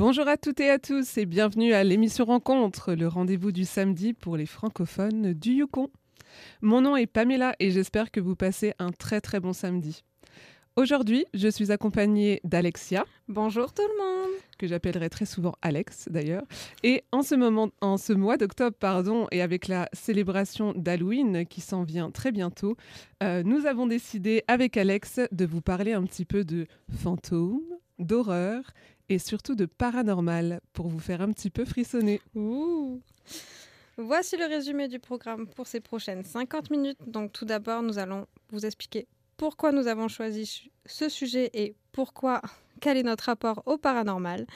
[0.00, 4.14] Bonjour à toutes et à tous et bienvenue à l'émission Rencontre, le rendez-vous du samedi
[4.14, 5.90] pour les francophones du Yukon.
[6.62, 10.02] Mon nom est Pamela et j'espère que vous passez un très très bon samedi.
[10.74, 13.04] Aujourd'hui, je suis accompagnée d'Alexia.
[13.28, 14.30] Bonjour tout le monde.
[14.56, 16.44] Que j'appellerai très souvent Alex d'ailleurs.
[16.82, 21.60] Et en ce moment, en ce mois d'octobre, pardon, et avec la célébration d'Halloween qui
[21.60, 22.74] s'en vient très bientôt,
[23.22, 27.60] euh, nous avons décidé avec Alex de vous parler un petit peu de fantômes,
[27.98, 28.62] d'horreur
[29.10, 32.20] et surtout de paranormal pour vous faire un petit peu frissonner.
[32.34, 33.00] Ouh.
[33.98, 36.98] Voici le résumé du programme pour ces prochaines 50 minutes.
[37.06, 42.40] Donc tout d'abord, nous allons vous expliquer pourquoi nous avons choisi ce sujet et pourquoi,
[42.80, 44.46] quel est notre rapport au paranormal.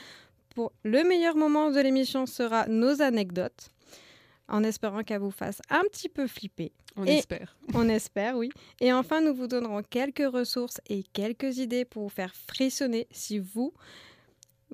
[0.55, 3.71] Pour le meilleur moment de l'émission sera nos anecdotes,
[4.47, 6.71] en espérant qu'elle vous fasse un petit peu flipper.
[6.95, 7.57] On espère.
[7.73, 8.51] On espère, oui.
[8.79, 13.37] Et enfin, nous vous donnerons quelques ressources et quelques idées pour vous faire frissonner si
[13.37, 13.73] vous,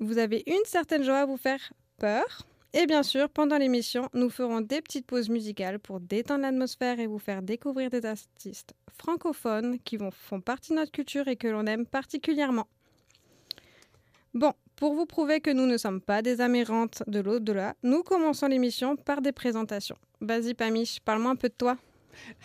[0.02, 2.46] vous avez une certaine joie à vous faire peur.
[2.74, 7.06] Et bien sûr, pendant l'émission, nous ferons des petites pauses musicales pour détendre l'atmosphère et
[7.06, 11.66] vous faire découvrir des artistes francophones qui font partie de notre culture et que l'on
[11.66, 12.66] aime particulièrement.
[14.34, 18.46] Bon, pour vous prouver que nous ne sommes pas des amérantes de l'au-delà, nous commençons
[18.46, 19.96] l'émission par des présentations.
[20.22, 21.76] Vas-y Pamiche, parle-moi un peu de toi.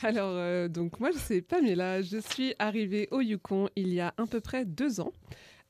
[0.03, 2.01] Alors, euh, donc moi, c'est Pamela.
[2.01, 5.13] Je suis arrivée au Yukon il y a à peu près deux ans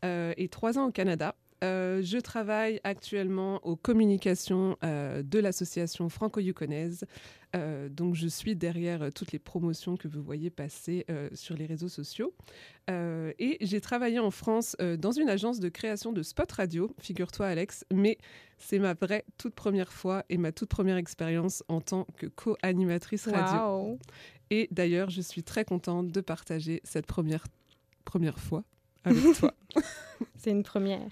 [0.03, 1.35] euh, et trois ans au Canada.
[1.63, 7.05] Euh, je travaille actuellement aux communications euh, de l'association franco-yukonaise.
[7.55, 11.87] Euh, donc, je suis derrière toutes les promotions que vous voyez passer sur les réseaux
[11.87, 12.33] sociaux.
[12.89, 17.86] et j'ai travaillé en France dans une agence de création de spots radio, figure-toi Alex,
[17.93, 18.17] mais
[18.58, 23.27] c'est ma vraie toute première fois et ma toute première expérience en tant que co-animatrice
[23.27, 23.98] radio.
[24.49, 27.45] Et d'ailleurs, je suis très contente de partager cette première,
[28.05, 28.64] première fois
[29.07, 29.53] avec toi.
[30.37, 31.11] C'est une première.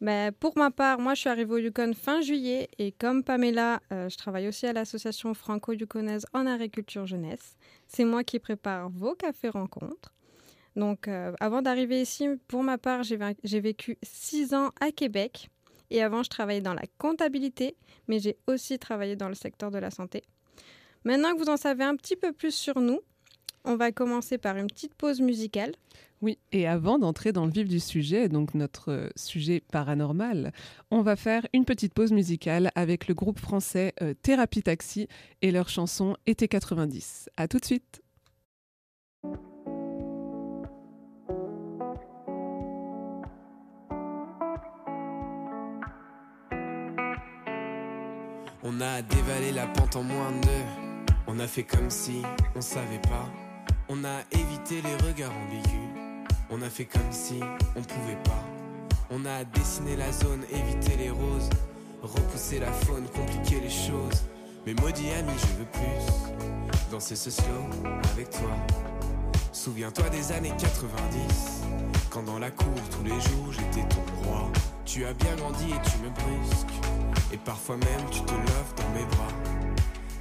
[0.00, 3.80] Mais pour ma part, moi, je suis arrivée au Yukon fin juillet et comme Pamela,
[3.92, 7.56] euh, je travaille aussi à l'association franco-yukonaise en agriculture jeunesse.
[7.86, 10.12] C'est moi qui prépare vos cafés rencontres.
[10.76, 15.48] Donc, euh, avant d'arriver ici, pour ma part, j'ai vécu six ans à Québec.
[15.88, 17.76] Et avant, je travaillais dans la comptabilité,
[18.08, 20.22] mais j'ai aussi travaillé dans le secteur de la santé.
[21.04, 23.00] Maintenant que vous en savez un petit peu plus sur nous,
[23.66, 25.72] on va commencer par une petite pause musicale.
[26.22, 30.52] Oui, et avant d'entrer dans le vif du sujet, donc notre euh, sujet paranormal,
[30.90, 35.08] on va faire une petite pause musicale avec le groupe français euh, Thérapie Taxi
[35.42, 37.28] et leur chanson Été 90.
[37.36, 38.02] À tout de suite.
[48.62, 51.12] On a dévalé la pente en moins de deux.
[51.26, 52.22] On a fait comme si
[52.54, 53.45] on savait pas.
[53.88, 56.26] On a évité les regards ambigus.
[56.50, 57.38] On a fait comme si
[57.76, 58.42] on pouvait pas.
[59.10, 61.50] On a dessiné la zone, évité les roses.
[62.02, 64.24] Repousser la faune, compliquer les choses.
[64.66, 66.90] Mais maudit ami, je veux plus.
[66.90, 67.70] Danser ce slow
[68.12, 68.50] avec toi.
[69.52, 71.62] Souviens-toi des années 90.
[72.10, 74.50] Quand dans la cour tous les jours j'étais ton roi.
[74.84, 76.74] Tu as bien grandi et tu me brusques.
[77.32, 79.28] Et parfois même tu te lèves dans mes bras.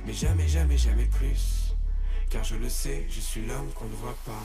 [0.06, 1.65] Mais jamais, jamais, jamais plus.
[2.36, 4.44] Car je le sais, je suis l'homme qu'on ne voit pas.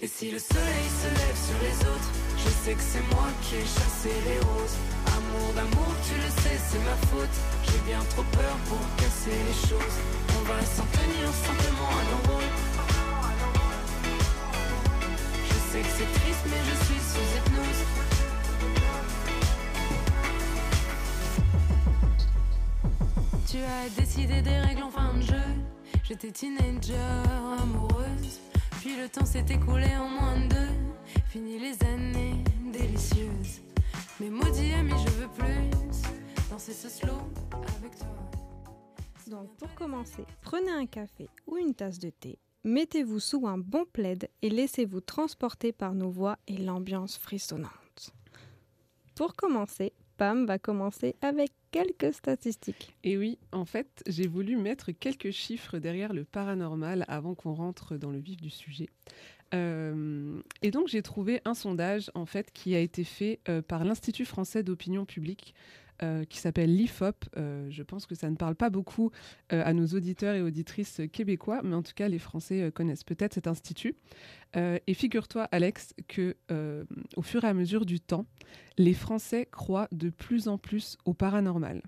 [0.00, 3.56] Et si le soleil se lève sur les autres, je sais que c'est moi qui
[3.56, 4.76] ai chassé les roses.
[5.08, 7.36] Amour d'amour, tu le sais, c'est ma faute.
[7.66, 9.96] J'ai bien trop peur pour casser les choses.
[10.38, 12.52] On va s'en tenir simplement à nos rôles.
[15.48, 17.82] Je sais que c'est triste, mais je suis sous hypnose.
[23.50, 25.71] Tu as décidé des règles en fin de jeu.
[26.12, 26.94] J'étais teenager,
[27.58, 28.38] amoureuse.
[28.82, 31.22] Puis le temps s'est écoulé en moins de deux.
[31.30, 33.62] Fini les années délicieuses.
[34.20, 35.70] Mais maudit ami, je veux plus
[36.50, 37.16] danser ce slow
[37.78, 38.08] avec toi.
[39.28, 43.86] Donc pour commencer, prenez un café ou une tasse de thé, mettez-vous sous un bon
[43.90, 48.12] plaid et laissez-vous transporter par nos voix et l'ambiance frissonnante.
[49.14, 52.94] Pour commencer, Va commencer avec quelques statistiques.
[53.02, 57.96] Et oui, en fait, j'ai voulu mettre quelques chiffres derrière le paranormal avant qu'on rentre
[57.96, 58.88] dans le vif du sujet.
[59.54, 63.84] Euh, et donc j'ai trouvé un sondage en fait qui a été fait euh, par
[63.84, 65.54] l'Institut français d'opinion publique
[66.02, 67.26] euh, qui s'appelle l'IFOP.
[67.36, 69.10] je pense que ça ne parle pas beaucoup
[69.50, 73.46] à nos auditeurs et auditrices québécois, mais en tout cas les Français connaissent peut-être cet
[73.46, 73.94] institut.
[74.54, 76.34] et figure-toi Alex que
[77.16, 78.26] au fur et à mesure du temps,
[78.78, 81.82] les Français croient de plus en plus au paranormal.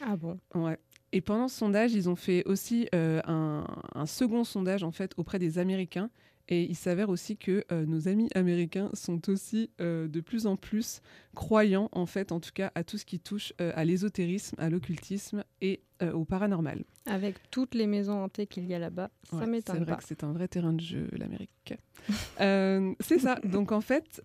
[0.00, 0.38] Ah bon?
[0.54, 0.78] Ouais.
[1.12, 3.64] Et pendant ce sondage, ils ont fait aussi un,
[3.94, 6.10] un, second sondage en fait auprès des Américains
[6.48, 10.56] Et il s'avère aussi que euh, nos amis américains sont aussi euh, de plus en
[10.56, 11.00] plus
[11.34, 14.70] croyants, en fait, en tout cas, à tout ce qui touche euh, à l'ésotérisme, à
[14.70, 15.80] l'occultisme et
[16.12, 16.84] au paranormal.
[17.06, 20.04] Avec toutes les maisons hantées qu'il y a là-bas, ça Ouais, C'est m'étonne vrai que
[20.04, 21.72] c'est un vrai terrain de jeu, l'Amérique.
[22.38, 23.36] C'est ça.
[23.44, 24.22] Donc en fait,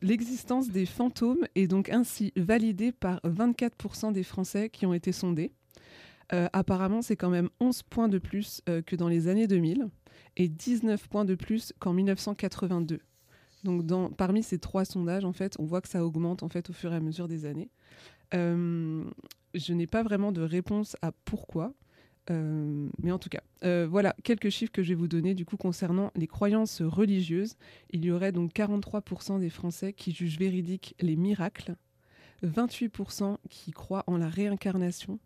[0.00, 5.52] l'existence des fantômes est donc ainsi validée par 24% des Français qui ont été sondés.
[6.32, 9.88] Euh, apparemment, c'est quand même 11 points de plus euh, que dans les années 2000
[10.36, 13.00] et 19 points de plus qu'en 1982.
[13.64, 16.70] Donc dans, parmi ces trois sondages, en fait, on voit que ça augmente en fait
[16.70, 17.68] au fur et à mesure des années.
[18.34, 19.04] Euh,
[19.54, 21.74] je n'ai pas vraiment de réponse à pourquoi.
[23.02, 23.42] Mais en tout cas,
[23.86, 27.56] voilà quelques chiffres que je vais vous donner du coup concernant les croyances religieuses.
[27.90, 31.74] Il y aurait donc 43% des Français qui jugent véridiques les miracles,
[32.44, 35.18] 28% qui croient en la réincarnation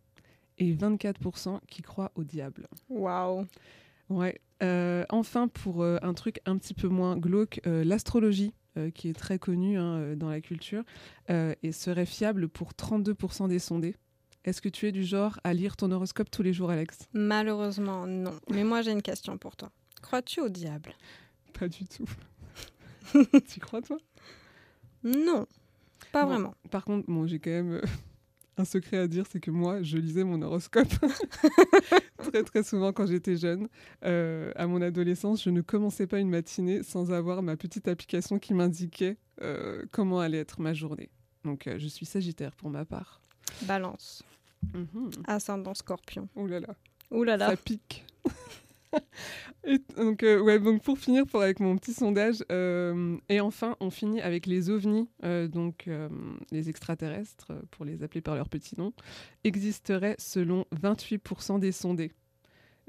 [0.58, 2.68] et 24% qui croient au diable.
[2.88, 3.46] Waouh.
[4.08, 4.40] Ouais.
[4.62, 8.52] Euh, enfin, pour euh, un truc un petit peu moins glauque, euh, l'astrologie,
[8.94, 10.82] qui est très connue hein, dans la culture,
[11.28, 13.94] et serait fiable pour 32% des sondés.
[14.44, 16.98] Est-ce que tu es du genre à lire ton horoscope tous les jours, Alex?
[17.12, 18.34] Malheureusement, non.
[18.50, 19.70] Mais moi, j'ai une question pour toi.
[20.02, 20.92] Crois-tu au diable?
[21.56, 22.04] Pas du tout.
[23.48, 23.96] tu crois, toi?
[25.04, 25.46] Non.
[26.10, 26.28] Pas Bon.
[26.30, 26.54] vraiment.
[26.72, 27.80] Par contre, bon, j'ai quand même
[28.56, 30.88] un secret à dire, c'est que moi, je lisais mon horoscope
[32.18, 33.68] très très souvent quand j'étais jeune.
[34.04, 38.38] Euh, à mon adolescence, je ne commençais pas une matinée sans avoir ma petite application
[38.38, 41.10] qui m'indiquait euh, comment allait être ma journée.
[41.44, 43.20] Donc, euh, je suis Sagittaire pour ma part.
[43.62, 44.22] Balance.
[44.72, 45.10] Mhm.
[45.26, 46.28] Ascendant scorpion.
[46.36, 46.74] Oh là là,
[47.10, 47.50] Ouh là là.
[47.50, 48.04] ça pique.
[49.96, 53.90] Donc, euh, ouais, donc pour finir, pour avec mon petit sondage, euh, et enfin, on
[53.90, 55.88] finit avec les ovnis, euh, donc
[56.50, 58.92] les extraterrestres, pour les appeler par leur petit nom,
[59.42, 62.12] existeraient selon 28% des sondés.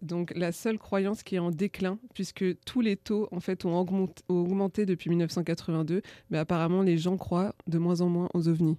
[0.02, 3.80] Donc la seule croyance qui est en déclin, puisque tous les taux en fait ont
[4.28, 8.78] augmenté, depuis 1982, mais apparemment les gens croient de moins en moins aux ovnis.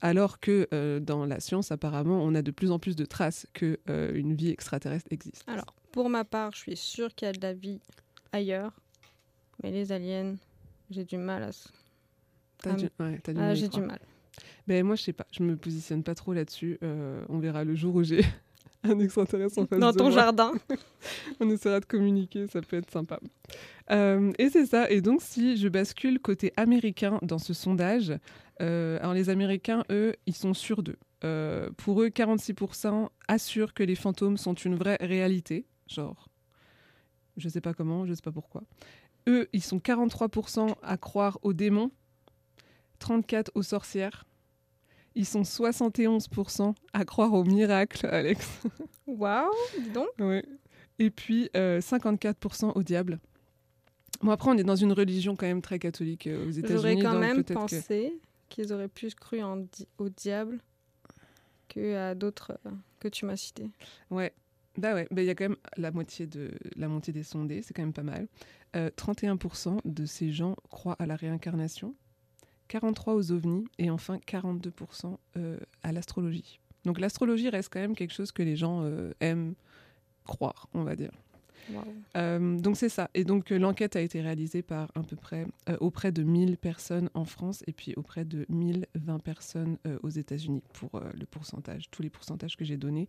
[0.00, 3.78] Alors que dans la science, apparemment, on a de plus en plus de traces que
[3.88, 5.44] euh, une vie extraterrestre existe.
[5.46, 7.80] Alors, pour ma part, je suis sûre qu'il y a de la vie
[8.32, 8.72] ailleurs.
[9.62, 10.34] Mais les aliens,
[10.90, 11.48] j'ai du mal à...
[11.50, 11.68] s-
[12.58, 14.00] T'as du, ouais, t'as du Ah, mal j'ai du mal.
[14.66, 16.78] Ben moi, je sais pas, je me positionne pas trop là-dessus.
[16.82, 18.22] Euh, on verra le jour où j'ai
[18.82, 20.14] un extraterrestre en face Dans de ton moi.
[20.14, 20.52] jardin.
[21.40, 23.20] On essaiera de communiquer, ça peut être sympa.
[23.92, 24.90] Euh, et c'est ça.
[24.90, 28.12] Et donc, si je bascule côté américain dans ce sondage,
[28.60, 30.98] euh, alors les Américains, eux, ils sont sûrs d'eux.
[31.22, 35.66] Euh, pour eux, 46% assurent que les fantômes sont une vraie réalité.
[35.94, 36.28] Genre,
[37.36, 38.62] je sais pas comment, je sais pas pourquoi.
[39.28, 41.90] Eux, ils sont 43% à croire aux démons,
[43.00, 44.24] 34% aux sorcières.
[45.14, 48.60] Ils sont 71% à croire aux miracles, Alex.
[49.06, 49.48] Waouh,
[49.80, 50.08] dis donc.
[50.18, 50.44] Ouais.
[50.98, 53.20] Et puis euh, 54% au diable.
[54.22, 56.58] Bon, après, on est dans une religion quand même très catholique euh, aux J'aurais
[56.94, 57.02] États-Unis.
[57.02, 58.18] quand donc même pensé
[58.48, 60.58] qu'ils auraient plus cru en di- au diable
[61.68, 62.70] que à d'autres euh,
[63.00, 63.70] que tu m'as cités.
[64.10, 64.32] Ouais.
[64.76, 67.62] Bah ouais, bah, il y a quand même la moitié, de, la moitié des sondés,
[67.62, 68.26] c'est quand même pas mal.
[68.74, 71.94] Euh, 31% de ces gens croient à la réincarnation,
[72.68, 76.58] 43% aux ovnis et enfin 42% euh, à l'astrologie.
[76.84, 79.54] Donc l'astrologie reste quand même quelque chose que les gens euh, aiment
[80.24, 81.12] croire, on va dire.
[82.16, 83.10] Euh, donc c'est ça.
[83.14, 86.56] Et donc euh, l'enquête a été réalisée par à peu près euh, auprès de 1000
[86.56, 92.02] personnes en France et puis auprès de 1020 personnes aux États-Unis pour le pourcentage, tous
[92.02, 93.08] les pourcentages que j'ai donnés.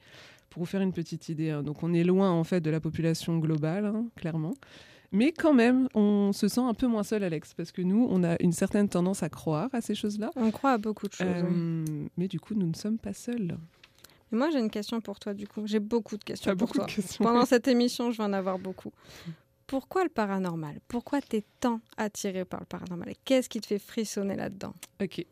[0.49, 1.63] Pour vous faire une petite idée, hein.
[1.63, 4.53] donc on est loin en fait de la population globale, hein, clairement.
[5.11, 8.23] Mais quand même, on se sent un peu moins seul, Alex, parce que nous, on
[8.23, 10.31] a une certaine tendance à croire à ces choses-là.
[10.35, 11.27] On croit à beaucoup de choses.
[11.49, 12.09] oui.
[12.17, 13.57] Mais du coup, nous ne sommes pas seuls.
[14.31, 15.65] Mais moi, j'ai une question pour toi, du coup.
[15.65, 16.85] J'ai beaucoup de questions pour toi.
[16.85, 17.23] questions.
[17.23, 18.91] Pendant cette émission, je vais en avoir beaucoup.
[19.67, 20.79] Pourquoi le paranormal?
[20.87, 23.13] Pourquoi tu es tant attiré par le paranormal?
[23.23, 24.73] Qu'est-ce qui te fait frissonner là-dedans?
[25.01, 25.25] Ok.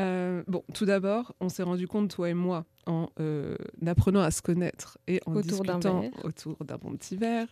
[0.00, 4.30] Euh, bon, tout d'abord, on s'est rendu compte, toi et moi, en euh, apprenant à
[4.30, 7.48] se connaître et en Autour discutant autour d'un bon petit verre,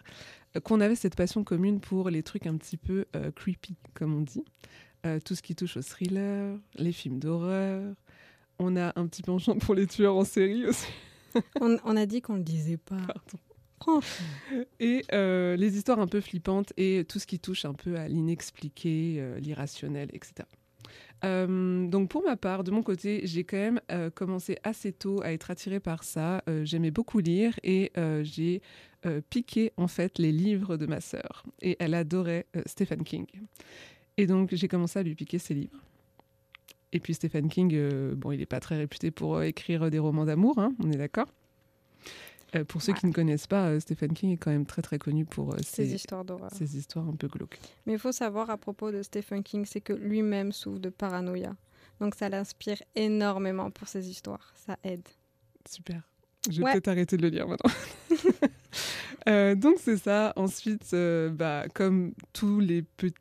[0.57, 3.05] euh, qu'on avait cette passion commune pour les trucs un petit peu
[3.37, 4.45] creepy, comme on dit.
[5.25, 7.95] Tout ce qui touche au thriller, les films d'horreur.
[8.63, 10.87] On a un petit penchant pour les tueurs en série aussi.
[11.61, 12.97] on, on a dit qu'on le disait pas.
[13.07, 13.39] Pardon.
[14.79, 18.09] Et euh, les histoires un peu flippantes et tout ce qui touche un peu à
[18.09, 20.47] l'inexpliqué, euh, l'irrationnel, etc.
[21.25, 23.81] Euh, donc pour ma part, de mon côté, j'ai quand même
[24.15, 26.43] commencé assez tôt à être attirée par ça.
[26.63, 28.63] J'aimais beaucoup lire et j'ai
[29.29, 31.45] piqué en fait les livres de ma sœur.
[31.61, 33.27] Et elle adorait Stephen King.
[34.17, 35.79] Et donc j'ai commencé à lui piquer ses livres.
[36.93, 39.99] Et puis Stephen King, euh, bon, il n'est pas très réputé pour euh, écrire des
[39.99, 41.29] romans d'amour, hein, on est d'accord
[42.57, 45.25] Euh, pour ceux qui ne connaissent pas, Stephen King est quand même très très connu
[45.25, 46.51] pour ses, histoires d'horreur.
[46.53, 47.61] ses histoires un peu glauques.
[47.87, 51.55] Mais il faut savoir à propos de Stephen King, c'est que lui-même souffre de paranoïa.
[52.01, 54.53] Donc ça l'inspire énormément pour ses histoires.
[54.67, 55.07] Ça aide.
[55.69, 56.03] Super.
[56.51, 56.73] Je vais Ouais.
[56.73, 57.71] peut-être arrêter de le lire maintenant.
[59.29, 60.33] Euh, donc c'est ça.
[60.37, 63.15] Ensuite, euh, bah, comme tous les petits,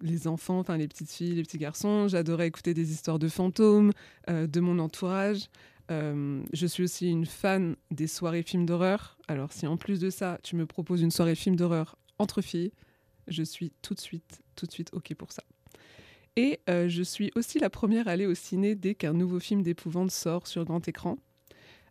[0.00, 3.92] les enfants, enfin les petites filles, les petits garçons, j'adorais écouter des histoires de fantômes,
[4.28, 5.48] euh, de mon entourage.
[5.90, 9.18] Euh, je suis aussi une fan des soirées films d'horreur.
[9.28, 12.72] Alors si en plus de ça, tu me proposes une soirée film d'horreur entre filles,
[13.26, 15.42] je suis tout de suite, tout de suite ok pour ça.
[16.36, 19.62] Et euh, je suis aussi la première à aller au ciné dès qu'un nouveau film
[19.62, 21.18] d'épouvante sort sur grand écran.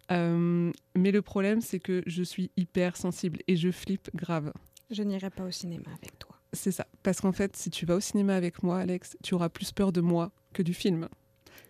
[0.09, 4.53] Mais le problème, c'est que je suis hyper sensible et je flippe grave.
[4.89, 6.36] Je n'irai pas au cinéma avec toi.
[6.57, 6.87] C'est ça.
[7.03, 9.91] Parce qu'en fait, si tu vas au cinéma avec moi, Alex, tu auras plus peur
[9.91, 11.07] de moi que du film.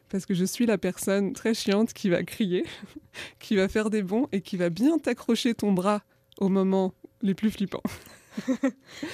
[0.10, 2.66] Parce que je suis la personne très chiante qui va crier,
[3.40, 6.02] qui va faire des bonds et qui va bien t'accrocher ton bras
[6.40, 7.84] au moment les plus flippants.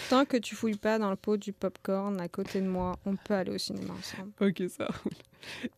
[0.10, 3.16] Tant que tu fouilles pas dans le pot du popcorn à côté de moi, on
[3.16, 4.32] peut aller au cinéma ensemble.
[4.42, 5.14] Ok, ça roule.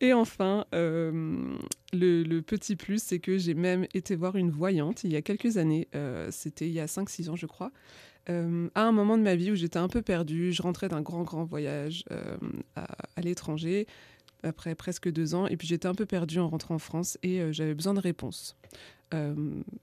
[0.00, 1.54] Et enfin, euh,
[1.92, 5.22] le, le petit plus, c'est que j'ai même été voir une voyante il y a
[5.22, 5.88] quelques années.
[5.94, 7.70] euh, C'était il y a 5-6 ans, je crois.
[8.28, 10.52] Euh, à un moment de ma vie où j'étais un peu perdue.
[10.52, 12.36] Je rentrais d'un grand, grand voyage euh,
[12.74, 12.86] à,
[13.20, 13.86] l'étranger
[14.42, 15.46] après presque deux ans.
[15.46, 18.00] Et puis j'étais un peu perdue en rentrant en France et euh, j'avais besoin de
[18.00, 18.56] réponses.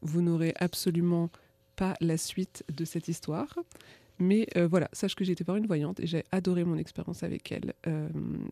[0.02, 1.30] Vous n'aurez absolument
[1.78, 3.58] pas la suite de cette histoire.
[4.20, 7.24] Mais euh, voilà, sache que j'ai été voir une voyante et j'ai adoré mon expérience
[7.24, 7.74] avec elle.
[7.88, 8.10] Euh,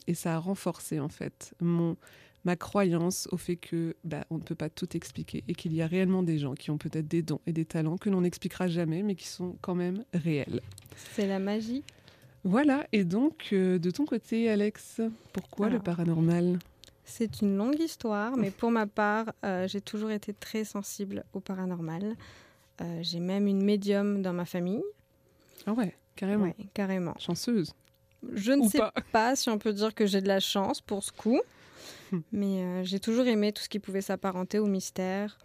[0.07, 1.97] et ça a renforcé en fait mon,
[2.45, 5.81] ma croyance au fait que bah, on ne peut pas tout expliquer et qu'il y
[5.81, 8.67] a réellement des gens qui ont peut-être des dons et des talents que l'on n'expliquera
[8.67, 10.61] jamais mais qui sont quand même réels.
[11.13, 11.83] C'est la magie.
[12.43, 14.99] Voilà, et donc euh, de ton côté Alex,
[15.31, 16.57] pourquoi le paranormal?
[17.03, 19.33] C'est une longue histoire, mais pour ma part,
[19.65, 22.15] j'ai toujours été très sensible au paranormal.
[23.01, 24.83] J'ai même une médium dans ma famille.
[25.67, 26.43] Ah ouais, carrément.
[26.45, 27.15] Ouais, carrément.
[27.19, 27.73] Chanceuse.
[28.33, 28.93] Je ne Ou sais pas.
[29.11, 29.35] pas.
[29.35, 31.41] si on peut dire que j'ai de la chance pour ce coup,
[32.11, 32.19] Hmm.
[32.33, 35.39] mais euh, j'ai toujours aimé tout ce qui pouvait s'apparenter au mystère.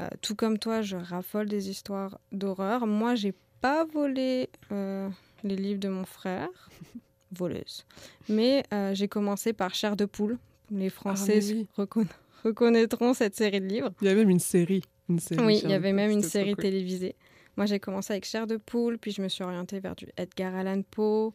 [0.00, 2.86] Euh, tout comme toi, je raffole des histoires d'horreur.
[2.86, 5.08] Moi, j'ai pas volé euh,
[5.42, 6.48] les livres de mon frère,
[7.32, 7.84] voleuse,
[8.28, 10.38] mais j'ai commencé par Chair de poule.
[10.70, 11.66] Les Français Ah, mais oui.
[11.76, 12.06] reconna-
[12.44, 13.92] reconnaîtront cette série de livres.
[14.00, 14.82] Il y a même une série.
[15.08, 16.62] Une série Oui, il y avait même une série cool.
[16.62, 17.16] télévisée.
[17.56, 20.54] Moi, j'ai commencé avec Chair de poule, puis je me suis orientée vers du Edgar
[20.54, 21.32] Allan Poe,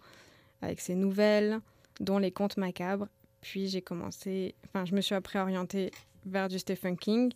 [0.62, 1.60] avec ses nouvelles,
[2.00, 3.08] dont les contes macabres.
[3.42, 5.92] Puis j'ai commencé, enfin, je me suis après orientée
[6.26, 7.32] vers du Stephen King.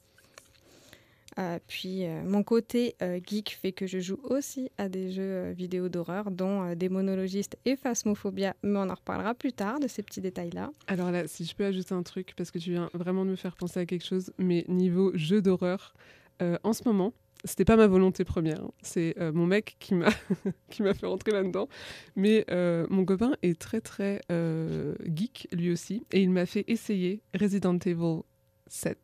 [1.39, 5.51] Euh, puis euh, mon côté euh, geek fait que je joue aussi à des jeux
[5.51, 10.21] vidéo d'horreur, dont Démonologiste et Phasmophobia, mais on en reparlera plus tard de ces petits
[10.21, 10.71] détails-là.
[10.87, 13.35] Alors là, si je peux ajouter un truc, parce que tu viens vraiment de me
[13.35, 15.93] faire penser à quelque chose, mais niveau jeu d'horreur,
[16.63, 20.09] en ce moment, c'était pas ma volonté première, hein, c'est euh, mon mec qui m'a
[20.69, 21.67] qui m'a fait rentrer là-dedans.
[22.15, 26.65] Mais euh, mon copain est très très euh, geek lui aussi, et il m'a fait
[26.67, 28.21] essayer Resident Evil
[28.67, 28.97] 7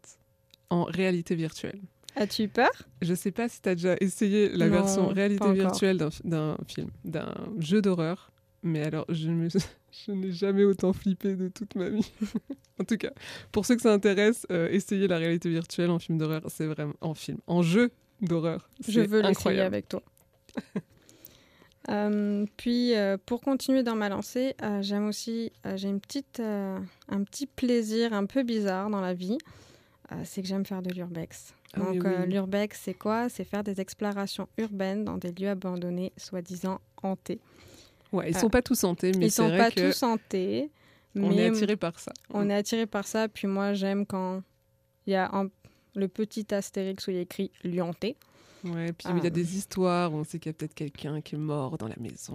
[0.70, 1.80] en réalité virtuelle.
[2.16, 2.72] As-tu eu peur?
[3.02, 6.58] Je sais pas si tu as déjà essayé la Non, version réalité virtuelle d'un d'un
[6.68, 8.32] film, d'un jeu d'horreur,
[8.64, 9.50] mais alors je, me-
[10.08, 12.12] je n'ai jamais autant flippé de toute ma vie.
[12.80, 13.12] en tout cas,
[13.52, 16.96] pour ceux que ça intéresse, euh, essayez la réalité virtuelle en film d'horreur, c'est vraiment
[17.02, 18.70] en film, en jeu d'horreur.
[18.88, 20.02] Je veux l'essayer avec toi.
[21.90, 26.42] Euh, puis, euh, pour continuer dans ma lancée, euh, j'aime aussi, euh, j'ai une petite,
[26.42, 29.38] euh, un petit plaisir un peu bizarre dans la vie.
[30.12, 31.54] Euh, c'est que j'aime faire de l'urbex.
[31.74, 32.34] Ah Donc, oui, euh, oui.
[32.34, 33.30] l'urbex, c'est quoi?
[33.30, 37.40] C'est faire des explorations urbaines dans des lieux abandonnés, soi-disant hantés.
[38.12, 40.70] Ouais, ils sont pas tous hantés, mais Ils sont vrai pas que tous hantés,
[41.16, 42.12] on est attiré par ça.
[42.34, 43.30] on est attiré par ça.
[43.30, 44.44] Puis moi, j'aime quand
[45.06, 45.50] il y a un-
[45.98, 48.16] le petit astérix où il y a écrit lieu hanté.
[48.64, 49.28] Ouais, puis il y Ah.
[49.28, 51.96] a des histoires, on sait qu'il y a peut-être quelqu'un qui est mort dans la
[52.00, 52.34] maison.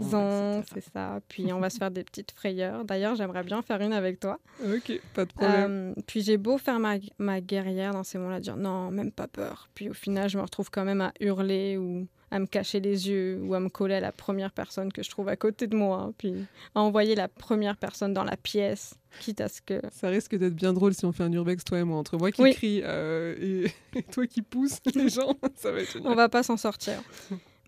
[0.72, 1.20] C'est ça.
[1.28, 2.84] Puis on va se faire des petites frayeurs.
[2.84, 4.38] D'ailleurs, j'aimerais bien faire une avec toi.
[4.64, 5.94] Ok, pas de problème.
[5.98, 9.26] Euh, puis j'ai beau faire ma, ma guerrière dans ces moments-là, dire non, même pas
[9.26, 9.68] peur.
[9.74, 13.08] Puis au final, je me retrouve quand même à hurler ou à me cacher les
[13.10, 15.76] yeux ou à me coller à la première personne que je trouve à côté de
[15.76, 16.12] moi.
[16.16, 16.34] Puis
[16.74, 19.82] à envoyer la première personne dans la pièce, quitte à ce que.
[19.92, 22.32] Ça risque d'être bien drôle si on fait un urbex, toi et moi, entre moi
[22.32, 22.54] qui Oui.
[22.54, 25.36] crie euh, et, et toi qui pousse les gens.
[25.56, 26.10] Ça va être génial.
[26.10, 27.02] On va pas s'en sortir.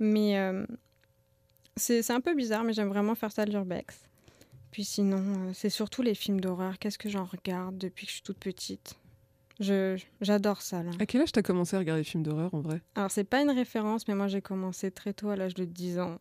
[0.01, 0.65] Mais euh,
[1.77, 4.01] c'est un peu bizarre, mais j'aime vraiment faire ça de l'urbex.
[4.71, 6.79] Puis sinon, euh, c'est surtout les films d'horreur.
[6.79, 8.97] Qu'est-ce que j'en regarde depuis que je suis toute petite?
[9.61, 10.91] J'adore ça, là.
[10.99, 12.81] À quel âge t'as commencé à regarder des films d'horreur en vrai?
[12.95, 15.99] Alors, c'est pas une référence, mais moi, j'ai commencé très tôt, à l'âge de 10
[15.99, 16.19] ans.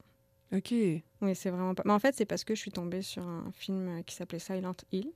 [0.53, 0.71] Ok.
[0.71, 1.81] Oui, c'est vraiment pas...
[1.85, 4.37] Mais en fait, c'est parce que je suis tombée sur un film euh, qui s'appelait
[4.39, 5.09] Silent Hill.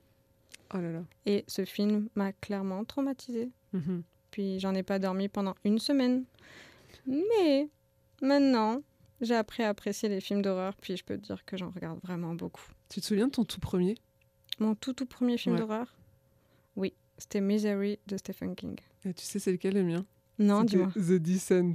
[0.74, 1.04] Oh là là.
[1.26, 3.50] Et ce film m'a clairement traumatisée.
[3.72, 4.02] Mhm.
[4.32, 6.24] Puis j'en ai pas dormi pendant une semaine.
[7.06, 7.68] Mais
[8.20, 8.82] maintenant,
[9.20, 12.00] j'ai appris à apprécier les films d'horreur, puis je peux te dire que j'en regarde
[12.02, 12.64] vraiment beaucoup.
[12.88, 13.94] Tu te souviens de ton tout premier?
[14.58, 15.60] Mon tout tout premier film Ouais.
[15.60, 15.94] d'horreur?
[17.18, 18.76] C'était Misery de Stephen King.
[19.04, 20.04] Et Tu sais c'est lequel le mien?
[20.38, 20.90] Non, dis-moi.
[20.94, 21.74] The Descent.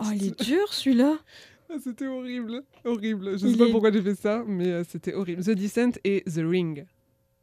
[0.00, 1.18] Oh, il est dur celui-là
[1.70, 3.38] Ah, c'était horrible, horrible.
[3.38, 5.42] Je Il sais pas est- pourquoi j'ai fait ça, mais euh, c'était horrible.
[5.44, 6.86] The Descent et The Ring,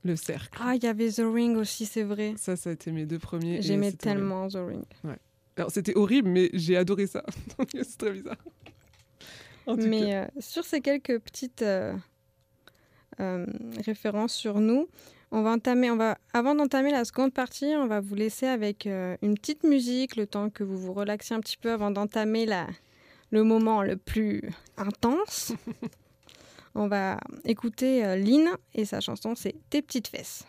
[0.03, 0.57] le cercle.
[0.59, 2.33] Ah, il y avait The Ring aussi, c'est vrai.
[2.37, 3.61] Ça, ça a été mes deux premiers.
[3.61, 3.97] J'aimais horrible.
[3.99, 4.83] tellement The Ring.
[5.57, 7.23] Alors, c'était horrible, mais j'ai adoré ça.
[7.71, 8.35] C'est très bizarre.
[9.77, 11.95] Mais euh, sur ces quelques petites euh,
[13.85, 14.87] références sur nous,
[15.31, 18.87] on va entamer, on va, avant d'entamer la seconde partie, on va vous laisser avec
[18.87, 22.45] euh, une petite musique, le temps que vous vous relaxiez un petit peu avant d'entamer
[22.45, 22.67] la,
[23.31, 24.41] le moment le plus
[24.77, 25.53] intense.
[26.75, 30.45] on va écouter euh, Lynn et sa chanson, c'est Tes petites fesses.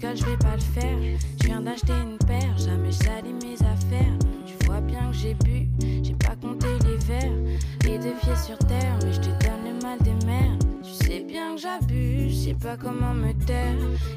[0.00, 0.98] Je vais pas le faire.
[1.40, 4.18] Je viens d'acheter une paire, jamais je mes affaires.
[4.46, 5.68] Tu vois bien que j'ai bu,
[6.02, 7.58] j'ai pas compté les verres.
[7.84, 10.58] Les deux pieds sur terre, mais je te donne le mal des mers.
[10.82, 13.74] Tu sais bien que j'abuse, je sais pas comment me taire.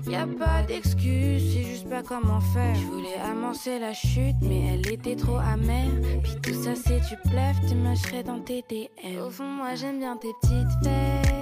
[0.07, 2.75] Y a pas d'excuse, c'est juste pas comment faire.
[2.75, 5.91] Je voulais amorcer la chute, mais elle était trop amère.
[6.23, 9.17] Puis tout ça, c'est tu plèves, tu mâcherais dans tes DM.
[9.25, 11.40] Au fond, moi j'aime bien tes petites fesses.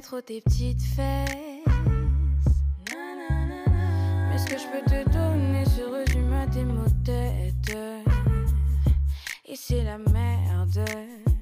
[0.00, 1.28] Trop tes petites fesses.
[4.28, 7.76] Mais ce que je peux te donner se résume à tes mots tête.
[9.46, 11.33] Et c'est la merde.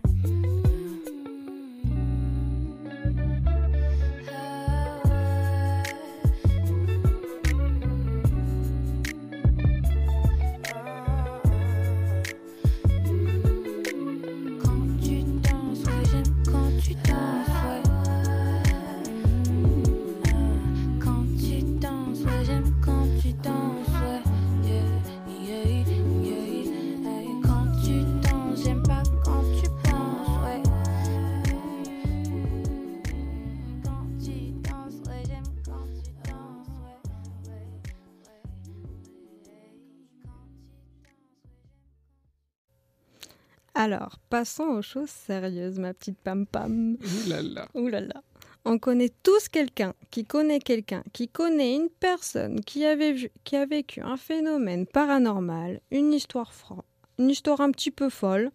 [43.83, 46.19] Alors, passons aux choses sérieuses, ma petite.
[46.27, 47.69] Ouh là là.
[47.75, 48.23] Ouh là là.
[48.65, 53.57] On connaît tous quelqu'un qui connaît quelqu'un qui connaît une personne qui, avait vu, qui
[53.57, 56.85] a vécu un phénomène paranormal, une histoire, fra-
[57.19, 58.53] une histoire un petit peu folle.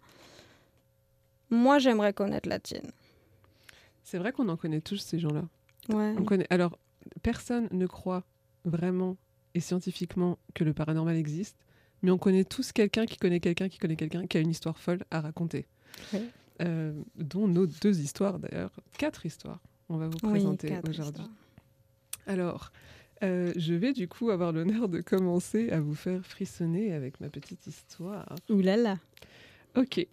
[1.50, 2.90] Moi, j'aimerais connaître la tienne.
[4.02, 5.44] C'est vrai qu'on en connaît tous ces gens-là.
[5.90, 6.14] Ouais.
[6.18, 6.46] On connaît.
[6.48, 6.78] Alors,
[7.22, 8.24] personne ne croit
[8.64, 9.18] vraiment
[9.52, 11.58] et scientifiquement que le paranormal existe,
[12.02, 14.78] mais on connaît tous quelqu'un qui connaît quelqu'un qui connaît quelqu'un qui a une histoire
[14.78, 15.66] folle à raconter.
[16.12, 16.20] Oui.
[16.60, 19.60] Euh, dont nos deux histoires d'ailleurs, quatre histoires.
[19.88, 21.24] On va vous présenter aujourd'hui.
[22.26, 22.72] Alors,
[23.22, 27.28] euh, je vais du coup avoir l'honneur de commencer à vous faire frissonner avec ma
[27.28, 28.34] petite histoire.
[28.48, 28.98] Ouh là là.
[29.76, 30.06] Ok.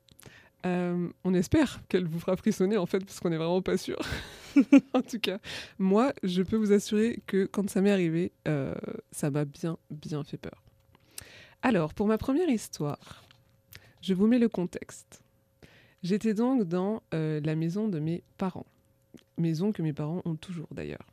[0.66, 4.00] Euh, on espère qu'elle vous fera frissonner en fait, parce qu'on n'est vraiment pas sûr.
[4.94, 5.40] en tout cas,
[5.78, 8.74] moi, je peux vous assurer que quand ça m'est arrivé, euh,
[9.12, 10.64] ça m'a bien, bien fait peur.
[11.66, 13.24] Alors, pour ma première histoire,
[14.00, 15.24] je vous mets le contexte.
[16.04, 18.68] J'étais donc dans euh, la maison de mes parents.
[19.40, 21.12] Maison que mes parents ont toujours d'ailleurs.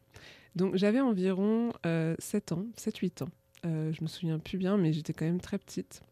[0.54, 3.30] Donc j'avais environ euh, 7 ans, 7-8 ans.
[3.64, 6.02] Euh, je me souviens plus bien, mais j'étais quand même très petite.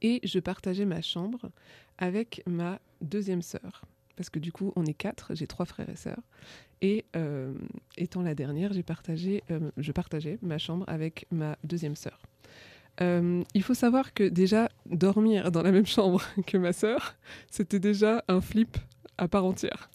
[0.00, 1.50] Et je partageais ma chambre
[1.98, 3.82] avec ma deuxième sœur.
[4.14, 6.22] Parce que du coup, on est quatre, j'ai trois frères et sœurs.
[6.82, 7.52] Et euh,
[7.96, 12.29] étant la dernière, j'ai partagé, euh, je partageais ma chambre avec ma deuxième sœur.
[13.02, 17.14] Euh, il faut savoir que déjà, dormir dans la même chambre que ma sœur,
[17.50, 18.76] c'était déjà un flip
[19.18, 19.90] à part entière.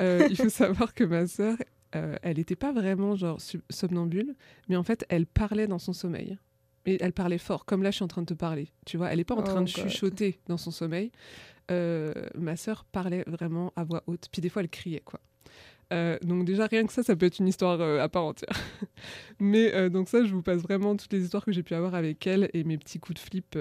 [0.00, 1.56] Euh, il faut savoir que ma sœur,
[1.94, 4.34] euh, elle n'était pas vraiment genre somnambule,
[4.68, 6.38] mais en fait, elle parlait dans son sommeil.
[6.86, 8.72] Et elle parlait fort, comme là je suis en train de te parler.
[8.86, 9.88] Tu vois, elle n'est pas en Oh train de God.
[9.90, 11.12] chuchoter dans son sommeil.
[11.68, 15.20] Ma sœur parlait vraiment à voix haute, puis des fois elle criait quoi.
[15.92, 18.56] Euh, donc déjà rien que ça, ça peut être une histoire euh, à part entière.
[19.40, 21.94] Mais euh, donc ça, je vous passe vraiment toutes les histoires que j'ai pu avoir
[21.94, 23.58] avec elle et mes petits coups de flip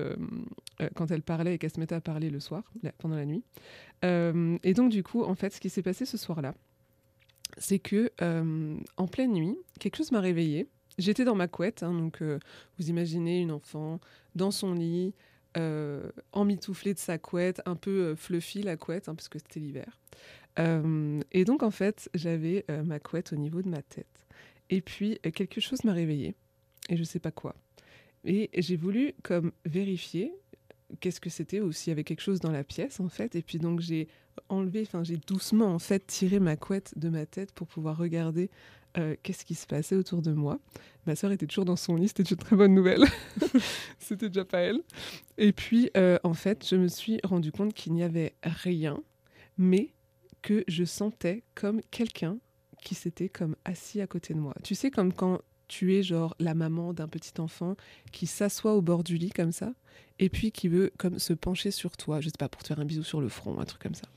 [0.96, 3.44] quand elle parlait et qu'elle se mettait à parler le soir, la- pendant la nuit.
[4.04, 6.54] Et donc du coup, en fait, ce qui s'est passé ce soir-là,
[7.58, 8.12] c'est que
[8.98, 10.68] en pleine nuit, quelque chose m'a réveillée.
[10.98, 14.00] J'étais dans ma couette, hein, donc vous imaginez une enfant
[14.36, 15.14] dans son lit,
[16.34, 19.98] emmitouflée de sa couette, un peu fluffy la couette, hein, parce que c'était l'hiver.
[20.60, 24.28] Euh, et donc en fait, j'avais euh, ma couette au niveau de ma tête.
[24.70, 26.36] Et puis euh, quelque chose m'a réveillée,
[26.90, 27.56] et je sais pas quoi.
[28.26, 30.34] Et j'ai voulu comme vérifier
[31.00, 33.36] qu'est-ce que c'était ou s'il y avait quelque chose dans la pièce en fait.
[33.36, 34.08] Et puis donc j'ai
[34.50, 38.50] enlevé, enfin j'ai doucement en fait tiré ma couette de ma tête pour pouvoir regarder
[39.24, 40.60] qu'est-ce qui se passait autour de moi.
[41.06, 43.06] Ma sœur était toujours dans son lit, c'était une très bonne nouvelle.
[44.00, 44.82] c'était déjà pas elle.
[45.38, 45.90] Et puis
[46.24, 49.02] en fait, je me suis rendu compte qu'il n'y avait rien,
[49.58, 49.92] mais
[50.42, 52.38] que je sentais comme quelqu'un
[52.84, 54.54] qui s'était comme assis à côté de moi.
[54.64, 57.76] Tu sais comme quand tu es genre la maman d'un petit enfant
[58.12, 59.74] qui s'assoit au bord du lit comme ça
[60.18, 62.80] et puis qui veut comme se pencher sur toi, je sais pas pour te faire
[62.80, 64.08] un bisou sur le front, un truc comme ça.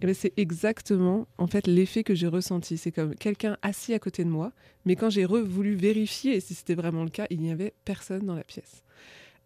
[0.00, 3.98] Et ben c'est exactement en fait l'effet que j'ai ressenti, c'est comme quelqu'un assis à
[3.98, 4.52] côté de moi,
[4.84, 8.36] mais quand j'ai voulu vérifier si c'était vraiment le cas, il n'y avait personne dans
[8.36, 8.84] la pièce.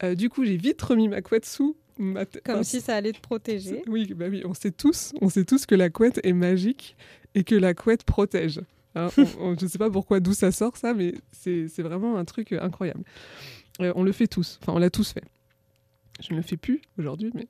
[0.04, 2.42] Euh, du coup, j'ai vite remis ma couette sous ma tête.
[2.44, 3.82] Comme si ça allait te protéger.
[3.86, 6.96] Oui, bah oui, on sait tous, on sait tous que la couette est magique
[7.34, 8.60] et que la couette protège.
[8.94, 11.82] Hein, on- on- je ne sais pas pourquoi d'où ça sort ça, mais c'est c'est
[11.82, 13.04] vraiment un truc euh, incroyable.
[13.80, 15.24] Euh, on le fait tous, enfin on l'a tous fait.
[16.20, 17.48] Je ne le fais plus aujourd'hui, mais